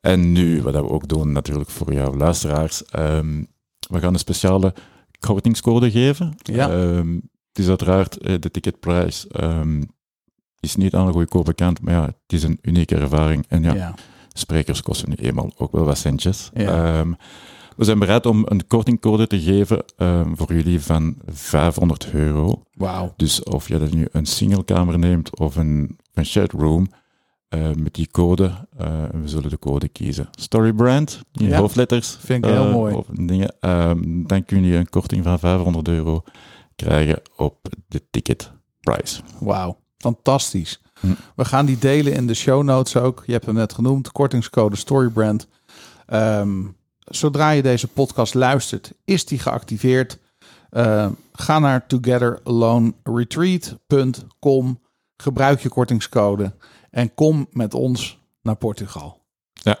[0.00, 3.46] En nu, wat we ook doen natuurlijk voor jouw luisteraars, um,
[3.88, 4.74] we gaan een speciale
[5.18, 6.34] kortingscode geven.
[6.42, 6.70] Ja.
[6.70, 9.88] Um, het is uiteraard, de ticketprijs um,
[10.60, 13.44] is niet aan een goedkoop bekend, maar ja, het is een unieke ervaring.
[13.48, 13.94] En ja, Ja.
[14.32, 16.50] sprekers kosten nu eenmaal ook wel wat centjes.
[16.54, 16.98] Ja.
[16.98, 17.16] Um,
[17.76, 22.62] we zijn bereid om een kortingcode te geven um, voor jullie van 500 euro.
[22.72, 23.12] Wauw.
[23.16, 26.86] Dus of je dat nu een singlekamer neemt of een, een shared room,
[27.54, 30.28] uh, met die code, uh, we zullen de code kiezen.
[30.30, 31.58] Storybrand, in Ja.
[31.58, 32.16] hoofdletters.
[32.20, 32.94] Vind ik heel uh, mooi.
[32.94, 33.54] Of dingen.
[34.26, 36.22] Dan kun je een korting van 500 euro
[36.76, 37.56] krijgen op
[37.88, 39.22] de ticketprijs.
[39.40, 39.78] Wauw.
[40.00, 40.80] Fantastisch.
[41.00, 41.06] Hm.
[41.34, 43.22] We gaan die delen in de show notes ook.
[43.26, 44.12] Je hebt hem net genoemd.
[44.12, 45.46] Kortingscode Storybrand.
[46.12, 50.18] Um, zodra je deze podcast luistert, is die geactiveerd.
[50.72, 54.80] Uh, ga naar togetheraloneretreat.com.
[55.16, 56.52] Gebruik je kortingscode.
[56.90, 59.20] En kom met ons naar Portugal.
[59.52, 59.78] Ja.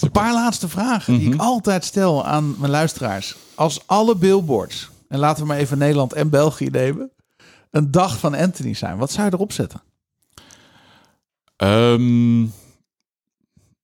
[0.00, 1.34] Een paar laatste vragen die Mhm.
[1.34, 3.36] ik altijd stel aan mijn luisteraars.
[3.54, 7.10] Als alle billboards, en laten we maar even Nederland en België nemen,
[7.70, 9.82] een dag van Anthony zijn, wat zou je erop zetten?
[11.56, 12.52] Um,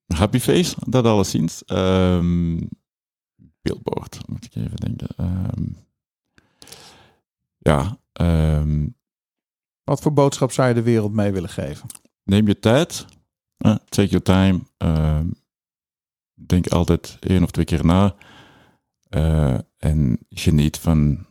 [0.06, 1.62] happy Face, dat alleszins.
[1.66, 2.68] Um,
[3.62, 5.08] billboard, moet ik even denken.
[5.20, 5.76] Um,
[7.58, 7.98] ja,
[9.84, 11.88] Wat voor boodschap zou je de wereld mee willen geven?
[12.22, 13.06] neem je tijd.
[13.58, 14.60] Uh, take your time.
[14.78, 15.20] Uh,
[16.34, 18.14] denk altijd één of twee keer na.
[19.10, 21.26] Uh, en geniet van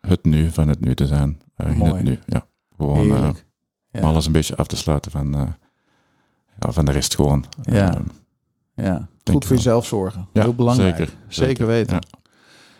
[0.00, 1.40] het nu, van het nu te zijn.
[1.56, 2.46] Uh, in het nu, ja.
[2.76, 3.34] Gewoon
[3.90, 4.00] Ja.
[4.00, 5.56] alles een beetje af te sluiten van,
[6.60, 7.44] ja, van de rest gewoon.
[7.62, 8.00] Ja.
[8.74, 10.28] Ja, goed voor jezelf zorgen.
[10.32, 11.10] Heel belangrijk.
[11.28, 11.94] zeker, weten.
[11.94, 12.18] ja.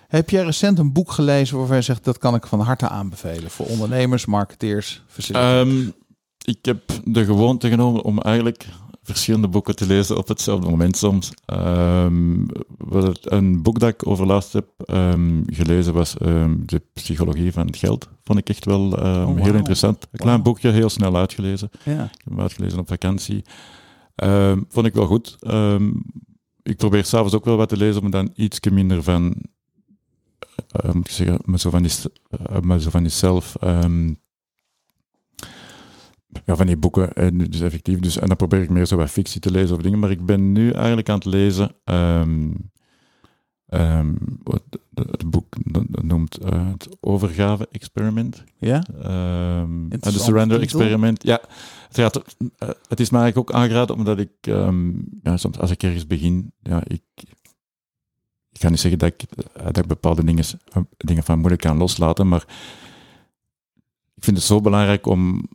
[0.08, 3.50] Heb jij recent een boek gelezen waarvan je zegt dat kan ik van harte aanbevelen
[3.50, 5.68] voor ondernemers, marketeers, faciliteren?
[5.68, 5.92] Um,
[6.44, 8.66] ik heb de gewoonte genomen om eigenlijk
[9.08, 11.32] verschillende boeken te lezen op hetzelfde moment soms.
[11.46, 12.46] Um,
[12.78, 17.66] wat een boek dat ik over laatst heb um, gelezen was um, De Psychologie van
[17.66, 18.08] het Geld.
[18.24, 19.34] Vond ik echt wel um, wauw.
[19.34, 20.06] heel interessant.
[20.10, 21.70] Een klein boekje, heel snel uitgelezen.
[21.84, 21.92] ja.
[21.92, 23.44] Ik heb hem uitgelezen op vakantie.
[24.68, 25.38] Vond ik wel goed.
[26.62, 29.34] Ik probeer s'avonds ook wel wat te lezen, maar dan iets minder van,
[30.84, 31.92] uh, moet ik zeggen, maar zo van die,
[32.50, 34.18] uh, maar zo van die zelf, um,
[36.44, 37.98] ja, van die boeken, en dus effectief.
[37.98, 40.26] Dus, en dan probeer ik meer zo wat fictie te lezen of dingen, maar ik
[40.26, 42.70] ben nu eigenlijk aan het lezen, um,
[43.68, 44.62] um, wat
[44.94, 48.44] het boek dat noemt uh, het overgave-experiment.
[48.58, 48.84] ja?
[49.60, 50.60] Um, de Surrender.
[50.60, 51.22] Experiment.
[51.22, 51.40] Ja,
[51.88, 54.30] het, gaat, uh, het is mij eigenlijk ook aangeraden omdat ik,
[55.22, 57.02] ja, soms als ik ergens begin, ja, ik,
[58.52, 59.24] ik ga niet zeggen dat ik,
[59.62, 60.44] dat ik bepaalde dingen,
[60.96, 62.44] dingen van moeilijk kan loslaten, maar
[64.14, 65.48] ik vind het zo belangrijk om,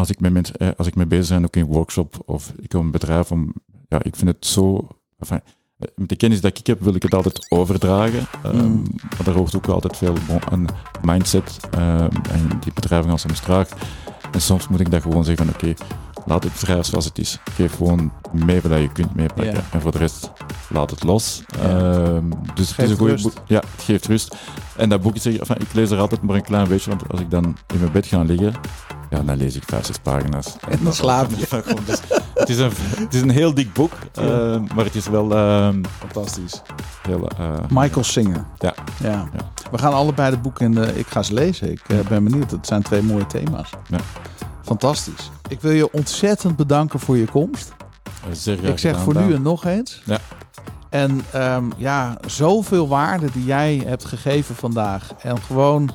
[0.00, 2.52] als ik met mensen, eh, als ik mee bezig ben, ook in een workshop of
[2.56, 3.52] ik heb een bedrijf, om,
[3.88, 4.88] ja, ik vind het zo,
[5.18, 5.40] enfin,
[5.94, 8.26] met de kennis dat ik heb, wil ik het altijd overdragen.
[8.46, 8.84] Um, Mm.
[9.00, 10.68] Maar daar hoort ook altijd veel bon, een
[11.02, 11.56] mindset.
[11.74, 13.68] Um, en die bedrijven gaan soms traag.
[14.32, 15.82] En soms moet ik dat gewoon zeggen van oké,
[16.26, 17.38] laat het bedrijf zoals het is.
[17.50, 19.64] Geef gewoon mee wat je kunt meepakken.
[19.70, 20.30] En voor de rest,
[20.68, 21.42] laat het los.
[21.62, 23.32] Um, dus het is een goede boek.
[23.46, 24.36] Ja, het geeft rust.
[24.76, 27.20] En dat boek is, enfin, ik lees er altijd maar een klein beetje, want als
[27.20, 28.54] ik dan in mijn bed ga liggen,
[29.10, 30.56] Ja, dan lees ik vijf, zes pagina's.
[30.68, 31.46] En dan slaap je.
[31.86, 32.00] Dus
[32.34, 34.24] het, is een, het is een heel dik boek, eh,
[34.74, 36.62] maar het is wel ehm, Fantastisch.
[37.02, 37.28] heel...
[37.28, 38.44] eh, Michael Singer.
[38.58, 38.74] Ja.
[39.02, 39.28] ja.
[39.70, 40.98] We gaan allebei de boeken in de...
[40.98, 41.70] Ik ga ze lezen.
[41.70, 42.50] Ik eh, ben benieuwd.
[42.50, 43.70] Het zijn twee mooie thema's.
[43.88, 43.98] Ja.
[44.62, 45.30] Fantastisch.
[45.48, 47.72] Ik wil je ontzettend bedanken voor je komst.
[48.32, 50.02] zeer graag Ik zeg gedaan, voor nu en nog eens.
[50.04, 50.18] Ja.
[50.88, 55.10] En ehm, ja, zoveel waarde die jij hebt gegeven vandaag.
[55.22, 55.90] En gewoon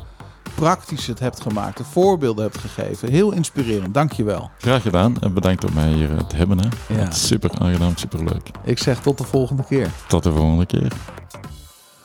[0.55, 1.77] praktisch het hebt gemaakt.
[1.77, 3.09] De voorbeelden hebt gegeven.
[3.09, 3.93] Heel inspirerend.
[3.93, 4.49] Dank je wel.
[4.57, 6.59] Graag gedaan en bedankt om mij hier eh, te hebben.
[6.59, 6.95] Hè.
[6.95, 7.11] Ja.
[7.11, 8.51] Super aangenaam, super leuk.
[8.63, 9.91] Ik zeg tot de volgende keer.
[10.07, 10.91] Tot de volgende keer.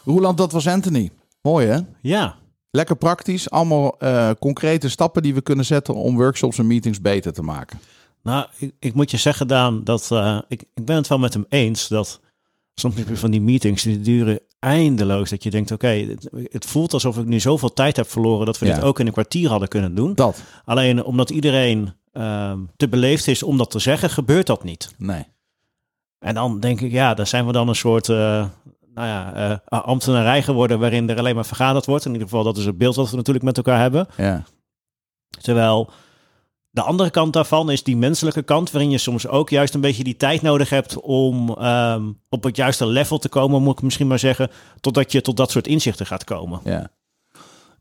[0.05, 1.11] Roeland, dat was Anthony.
[1.43, 1.79] Mooi hè?
[2.01, 2.39] Ja,
[2.71, 3.51] Lekker praktisch.
[3.51, 7.81] Allemaal eh, concrete stappen die we kunnen zetten om workshops en meetings beter te maken.
[8.23, 11.35] nou, ik, ik moet je zeggen, Daan, dat eh, ik, ik ben het wel met
[11.35, 12.21] hem eens dat
[12.81, 15.31] soms heb je van die meetings die duren eindeloos.
[15.31, 18.59] Dat je denkt, oké, het, het voelt alsof ik nu zoveel tijd heb verloren dat
[18.59, 18.75] we Ja.
[18.75, 20.15] dit ook in een kwartier hadden kunnen doen.
[20.15, 20.43] Dat.
[20.65, 24.95] Alleen omdat iedereen ehm, te beleefd is om dat te zeggen, gebeurt dat niet.
[24.99, 25.25] Nee.
[26.19, 28.17] En dan denk ik, ja, dan zijn we dan een soort eh,
[28.95, 32.05] nou ja, eh, ambtenarij geworden waarin er alleen maar vergaderd wordt.
[32.05, 34.07] In ieder geval, dat is het beeld wat we natuurlijk met elkaar hebben.
[34.17, 34.45] Ja.
[35.41, 35.91] Terwijl
[36.71, 40.05] de andere kant daarvan is die menselijke kant, waarin je soms ook juist een beetje
[40.05, 44.07] die tijd nodig hebt om ehm, op het juiste level te komen, moet ik misschien
[44.07, 44.51] maar zeggen,
[44.81, 46.61] totdat je tot dat soort inzichten gaat komen.
[46.65, 46.91] Ja.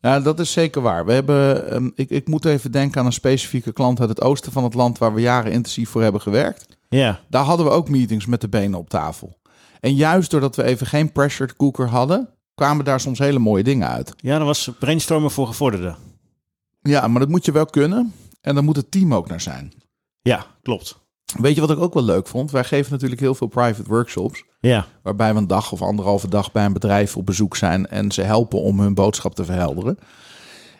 [0.01, 1.05] Ja, dat is zeker waar.
[1.05, 4.51] We hebben, ehm, ik, ik moet even denken aan een specifieke klant uit het oosten
[4.51, 6.65] van het land waar we jaren intensief voor hebben gewerkt.
[6.89, 9.37] Ja, Daar hadden we ook meetings met de benen op tafel.
[9.79, 13.87] En juist doordat we even geen pressure cooker hadden, kwamen daar soms hele mooie dingen
[13.87, 14.13] uit.
[14.17, 15.95] ja dat was brainstormen voor gevorderden.
[16.81, 18.13] Ja, maar dat moet je wel kunnen.
[18.41, 19.73] En daar moet het team ook naar zijn.
[20.21, 20.99] Ja, klopt.
[21.37, 22.51] Weet je wat ik ook wel leuk vond?
[22.51, 24.43] Wij geven natuurlijk heel veel private workshops.
[24.59, 28.11] Ja, Waarbij we een dag of anderhalve dag bij een bedrijf op bezoek zijn en
[28.11, 29.97] ze helpen om hun boodschap te verhelderen.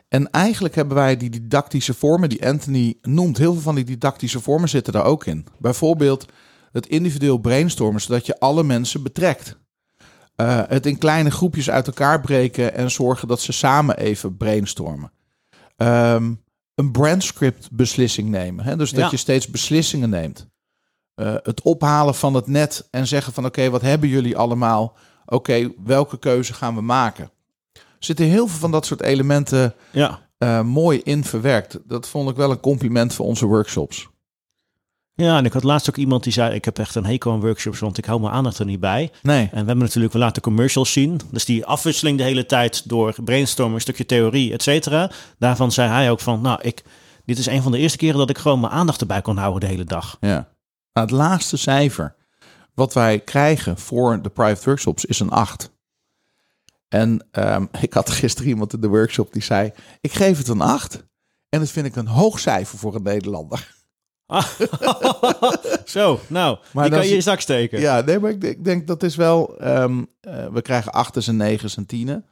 [0.07, 3.37] En eigenlijk hebben wij die didactische vormen die Anthony noemt.
[3.37, 5.45] Heel veel van die didactische vormen zitten daar ook in.
[5.57, 6.25] Bijvoorbeeld
[6.71, 9.57] het individueel brainstormen, zodat je alle mensen betrekt.
[10.35, 15.11] Eh, het in kleine groepjes uit elkaar breken en zorgen dat ze samen even brainstormen.
[15.75, 16.33] Ehm,
[16.79, 18.65] een brandscript beslissing nemen.
[18.65, 18.75] Hè?
[18.75, 19.07] Dus dat Ja.
[19.11, 20.47] je steeds beslissingen neemt.
[21.15, 24.97] Eh, het ophalen van het net en zeggen van oké, wat hebben jullie allemaal?
[25.25, 27.31] Oké, welke keuze gaan we maken?
[27.73, 30.19] Er zitten heel veel van dat soort elementen ja.
[30.37, 31.79] eh, mooi in verwerkt.
[31.85, 34.07] Dat vond ik wel een compliment voor onze workshops.
[35.19, 37.39] Ja, en ik had laatst ook iemand die zei, ik heb echt een hekel aan
[37.41, 39.11] workshops, want ik hou mijn aandacht er niet bij.
[39.21, 41.19] Nee, En we hebben natuurlijk, we laten commercials zien.
[41.31, 45.11] Dus die afwisseling de hele tijd door brainstormen, een stukje theorie, et cetera.
[45.37, 46.83] Daarvan zei hij ook van, nou, ik,
[47.25, 49.59] dit is een van de eerste keren dat ik gewoon mijn aandacht erbij kon houden
[49.59, 50.17] de hele dag.
[50.19, 50.57] ja.
[50.93, 52.15] Nou, het laatste cijfer
[52.73, 55.71] wat wij krijgen voor de private workshops is een 8.
[56.87, 60.61] En ehm, ik had gisteren iemand in de workshop die zei: Ik geef het een
[60.61, 61.03] 8.
[61.49, 63.77] En dat vind ik een hoog cijfer voor een Nederlander.
[65.85, 67.79] Zo, nou, Maar die kan je in je zak steken.
[67.79, 69.57] Ja, nee, maar ik denk, ik denk dat is wel.
[69.57, 72.25] ehm, eh, we krijgen achters en negens en tienen.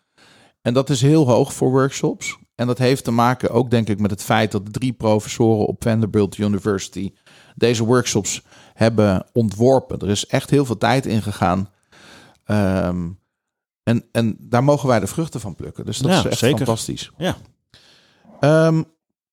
[0.61, 2.37] En dat is heel hoog voor workshops.
[2.55, 5.83] En dat heeft te maken ook, denk ik, met het feit dat drie professoren op
[5.83, 7.13] Vanderbilt University
[7.55, 8.41] deze workshops
[8.73, 9.99] hebben ontworpen.
[9.99, 11.69] Er is echt heel veel tijd in gegaan.
[12.45, 13.07] Ehm,
[13.83, 15.85] en, en daar mogen wij de vruchten van plukken.
[15.85, 16.57] Dus dat Ja, is echt zeker.
[16.57, 17.11] fantastisch.
[17.17, 17.35] Ja.
[18.39, 18.83] Ehm,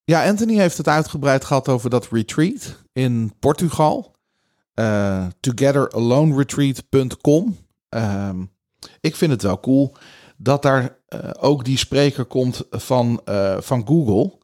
[0.04, 4.12] ja, Anthony heeft het uitgebreid gehad over dat retreat in Portugal.
[4.74, 7.56] Eh togetheraloneretreat.com.
[7.88, 8.44] Ehm,
[9.00, 9.96] ik vind het wel cool
[10.36, 14.38] dat daar eh, ook die spreker komt van, eh, van Google.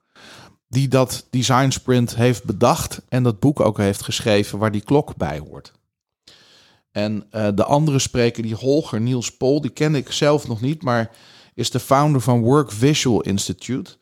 [0.68, 5.16] Die dat design sprint heeft bedacht en dat boek ook heeft geschreven waar die klok
[5.16, 5.72] bij hoort.
[6.90, 11.10] En de andere spreker, die Holger Niels Pol, die ken ik zelf nog niet, maar
[11.54, 13.96] is de founder van Work Visual Institute.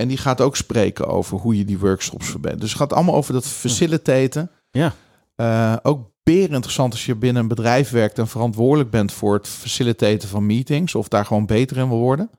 [0.00, 2.60] En die gaat ook spreken over hoe je die workshops verbetert.
[2.60, 4.50] Dus het gaat allemaal over dat facilitaten.
[4.70, 4.94] Ja.
[5.34, 9.48] Eh, ook beer interessant als je binnen een bedrijf werkt en verantwoordelijk bent voor het
[9.48, 12.30] facilitaten van meetings of daar gewoon beter in wil worden.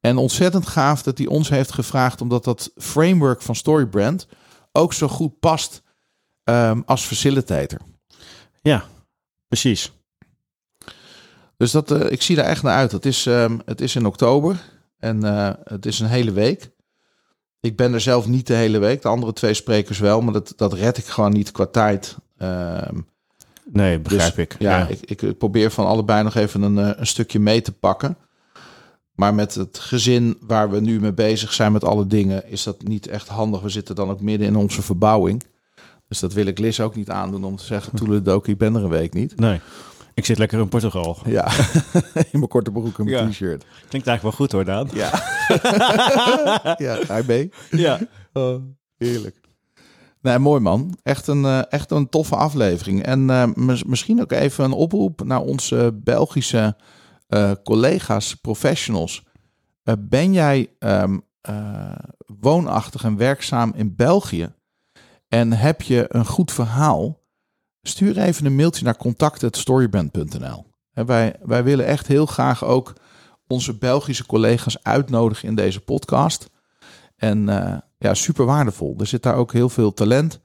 [0.00, 4.26] En ontzettend gaaf dat hij ons heeft gevraagd omdat dat framework van Storybrand
[4.72, 5.82] ook zo goed past
[6.44, 7.78] ehm, als facilitator.
[8.62, 8.84] Ja,
[9.48, 9.92] precies.
[11.56, 12.92] Dus dat, eh, ik zie daar echt naar uit.
[12.92, 14.72] Het is, ehm, het is in oktober
[15.04, 16.70] en eh, het is een hele week.
[17.60, 19.02] Ik ben er zelf niet de hele week.
[19.02, 22.16] De andere twee sprekers wel, maar dat, dat red ik gewoon niet qua tijd.
[22.36, 22.98] Ehm,
[23.72, 24.56] Nee, begrijp dus, ik.
[24.58, 28.16] Ja, Ik, ik probeer van allebei nog even een, eh, een stukje mee te pakken.
[29.14, 32.82] Maar met het gezin waar we nu mee bezig zijn met alle dingen, is dat
[32.82, 33.60] niet echt handig.
[33.60, 35.42] We zitten dan ook midden in onze verbouwing.
[36.08, 38.82] Dus dat wil ik Liz ook niet aandoen om te zeggen, toeledoki, ik ben er
[38.82, 39.38] een week niet.
[39.38, 39.60] Nee.
[40.14, 41.18] Ik zit lekker in Portugal.
[41.26, 41.52] Ja,
[42.32, 43.28] in mijn korte broek en mijn Ja.
[43.30, 43.64] t-shirt.
[43.88, 44.88] Klinkt eigenlijk wel goed hoor, Daan.
[44.92, 45.10] Ja.
[47.08, 47.50] ja, mee?
[47.70, 47.98] Ja.
[48.32, 48.62] Oh,
[48.96, 49.40] heerlijk.
[50.20, 50.98] Nee, mooi man.
[51.02, 53.02] Echt een, eh, echt een toffe aflevering.
[53.02, 56.76] En eh, mis- misschien ook even een oproep naar onze Belgische
[57.26, 59.22] eh, collega's, professionals.
[59.98, 61.92] Ben jij ehm, eh,
[62.40, 64.52] woonachtig en werkzaam in België
[65.28, 67.22] en heb je een goed verhaal?
[67.86, 70.66] Stuur even een mailtje naar contact.storyband.nl.
[70.92, 72.92] Wij, wij willen echt heel graag ook
[73.46, 76.50] onze Belgische collega's uitnodigen in deze podcast.
[77.16, 78.96] En eh, ja, super waardevol.
[78.98, 80.40] Er zit daar ook heel veel talent.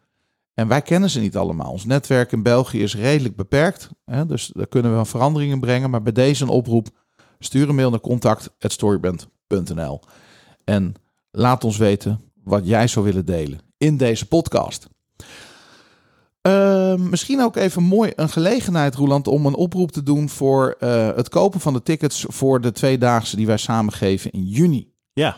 [0.54, 1.72] En wij kennen ze niet allemaal.
[1.72, 3.90] Ons netwerk in België is redelijk beperkt.
[4.06, 5.90] Hè, dus daar kunnen we wel veranderingen brengen.
[5.90, 6.88] Maar bij deze een oproep.
[7.40, 10.02] Stuur een mail naar contact.storyband.nl.
[10.64, 10.94] En
[11.32, 14.88] laat ons weten wat jij zou willen delen in deze podcast.
[16.42, 21.16] Eh, misschien ook even mooi een gelegenheid, Roland, om een oproep te doen voor eh,
[21.16, 24.92] het kopen van de tickets voor de tweedaagse die wij samengeven in juni.
[25.14, 25.38] Ja.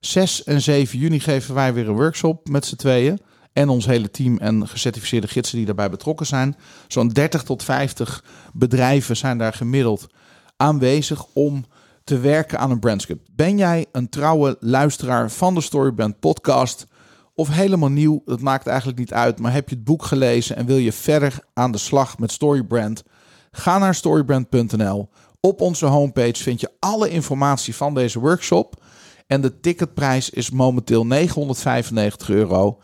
[0.00, 3.20] 6 en 7 juni geven wij weer een workshop met z'n tweeën.
[3.52, 6.56] En ons hele team en gecertificeerde gidsen die daarbij betrokken zijn.
[6.88, 10.06] Zo'n 30 tot 50 bedrijven zijn daar gemiddeld
[10.56, 11.64] aanwezig om
[12.04, 13.28] te werken aan een brandscript.
[13.32, 16.86] Ben jij een trouwe luisteraar van de Storybrand podcast
[17.38, 18.22] of helemaal nieuw?
[18.24, 19.38] Dat maakt eigenlijk niet uit.
[19.38, 23.02] Maar heb je het boek gelezen en wil je verder aan de slag met Storybrand?
[23.50, 25.08] Ga naar storybrand.nl.
[25.40, 28.82] Op onze homepage vind je alle informatie van deze workshop.
[29.26, 32.80] En de ticketprijs is momenteel 995 euro.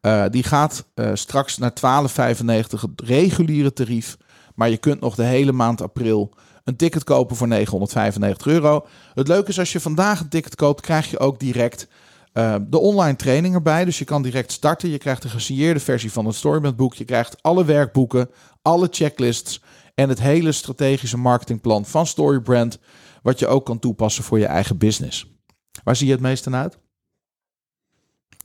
[0.00, 4.16] Eh, die gaat eh, straks naar 12,95 het reguliere tarief.
[4.54, 6.34] Maar je kunt nog de hele maand april
[6.64, 8.86] een ticket kopen voor 995 euro.
[9.14, 11.88] Het leuke is als je vandaag een ticket koopt, krijg je ook direct
[12.34, 13.84] eh, de online training erbij.
[13.84, 14.88] Dus je kan direct starten.
[14.88, 16.94] Je krijgt een gesigneerde versie van het Storybrand boek.
[16.94, 18.30] Je krijgt alle werkboeken,
[18.62, 19.62] alle checklists
[19.94, 22.78] en het hele strategische marketingplan van Storybrand.
[23.22, 25.26] Wat je ook kan toepassen voor je eigen business.
[25.84, 26.78] Waar zie je het meest aan uit?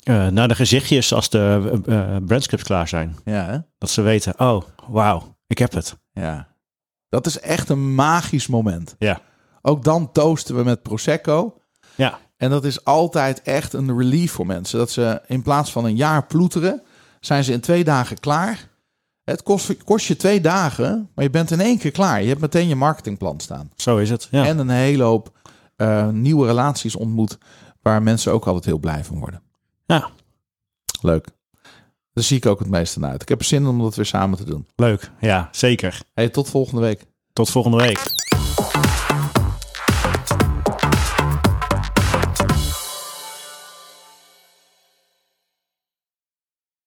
[0.04, 3.16] Eh, naar de gezichtjes als de eh, brandscripts klaar zijn.
[3.26, 3.58] Ja, hè?
[3.78, 5.98] Dat ze weten, oh, wauw, ik heb het.
[6.12, 6.48] Ja.
[7.10, 8.96] Dat is echt een magisch moment.
[9.00, 9.22] Ja.
[9.62, 11.62] Ook dan toosten we met Prosecco.
[11.96, 12.20] Ja.
[12.40, 14.80] En dat is altijd echt een relief voor mensen.
[14.80, 16.82] Dat ze in plaats van een jaar ploeteren,
[17.20, 18.70] zijn ze in twee dagen klaar.
[19.24, 22.22] Het kost, kost je twee dagen, maar je bent in één keer klaar.
[22.22, 23.72] Je hebt meteen je marketingplan staan.
[23.76, 24.28] Zo is het.
[24.32, 24.46] Ja.
[24.46, 25.38] En een hele hoop
[25.76, 27.38] eh, nieuwe relaties ontmoet,
[27.82, 29.42] waar mensen ook altijd heel blij van worden.
[29.86, 30.10] Ja.
[31.02, 31.28] Leuk.
[32.14, 33.22] Daar zie ik ook het meeste naar uit.
[33.22, 34.68] Ik heb er zin in om dat weer samen te doen.
[34.76, 35.12] Leuk.
[35.20, 36.02] Ja, zeker.
[36.14, 37.06] Hey, tot volgende week.
[37.34, 38.19] Tot volgende week.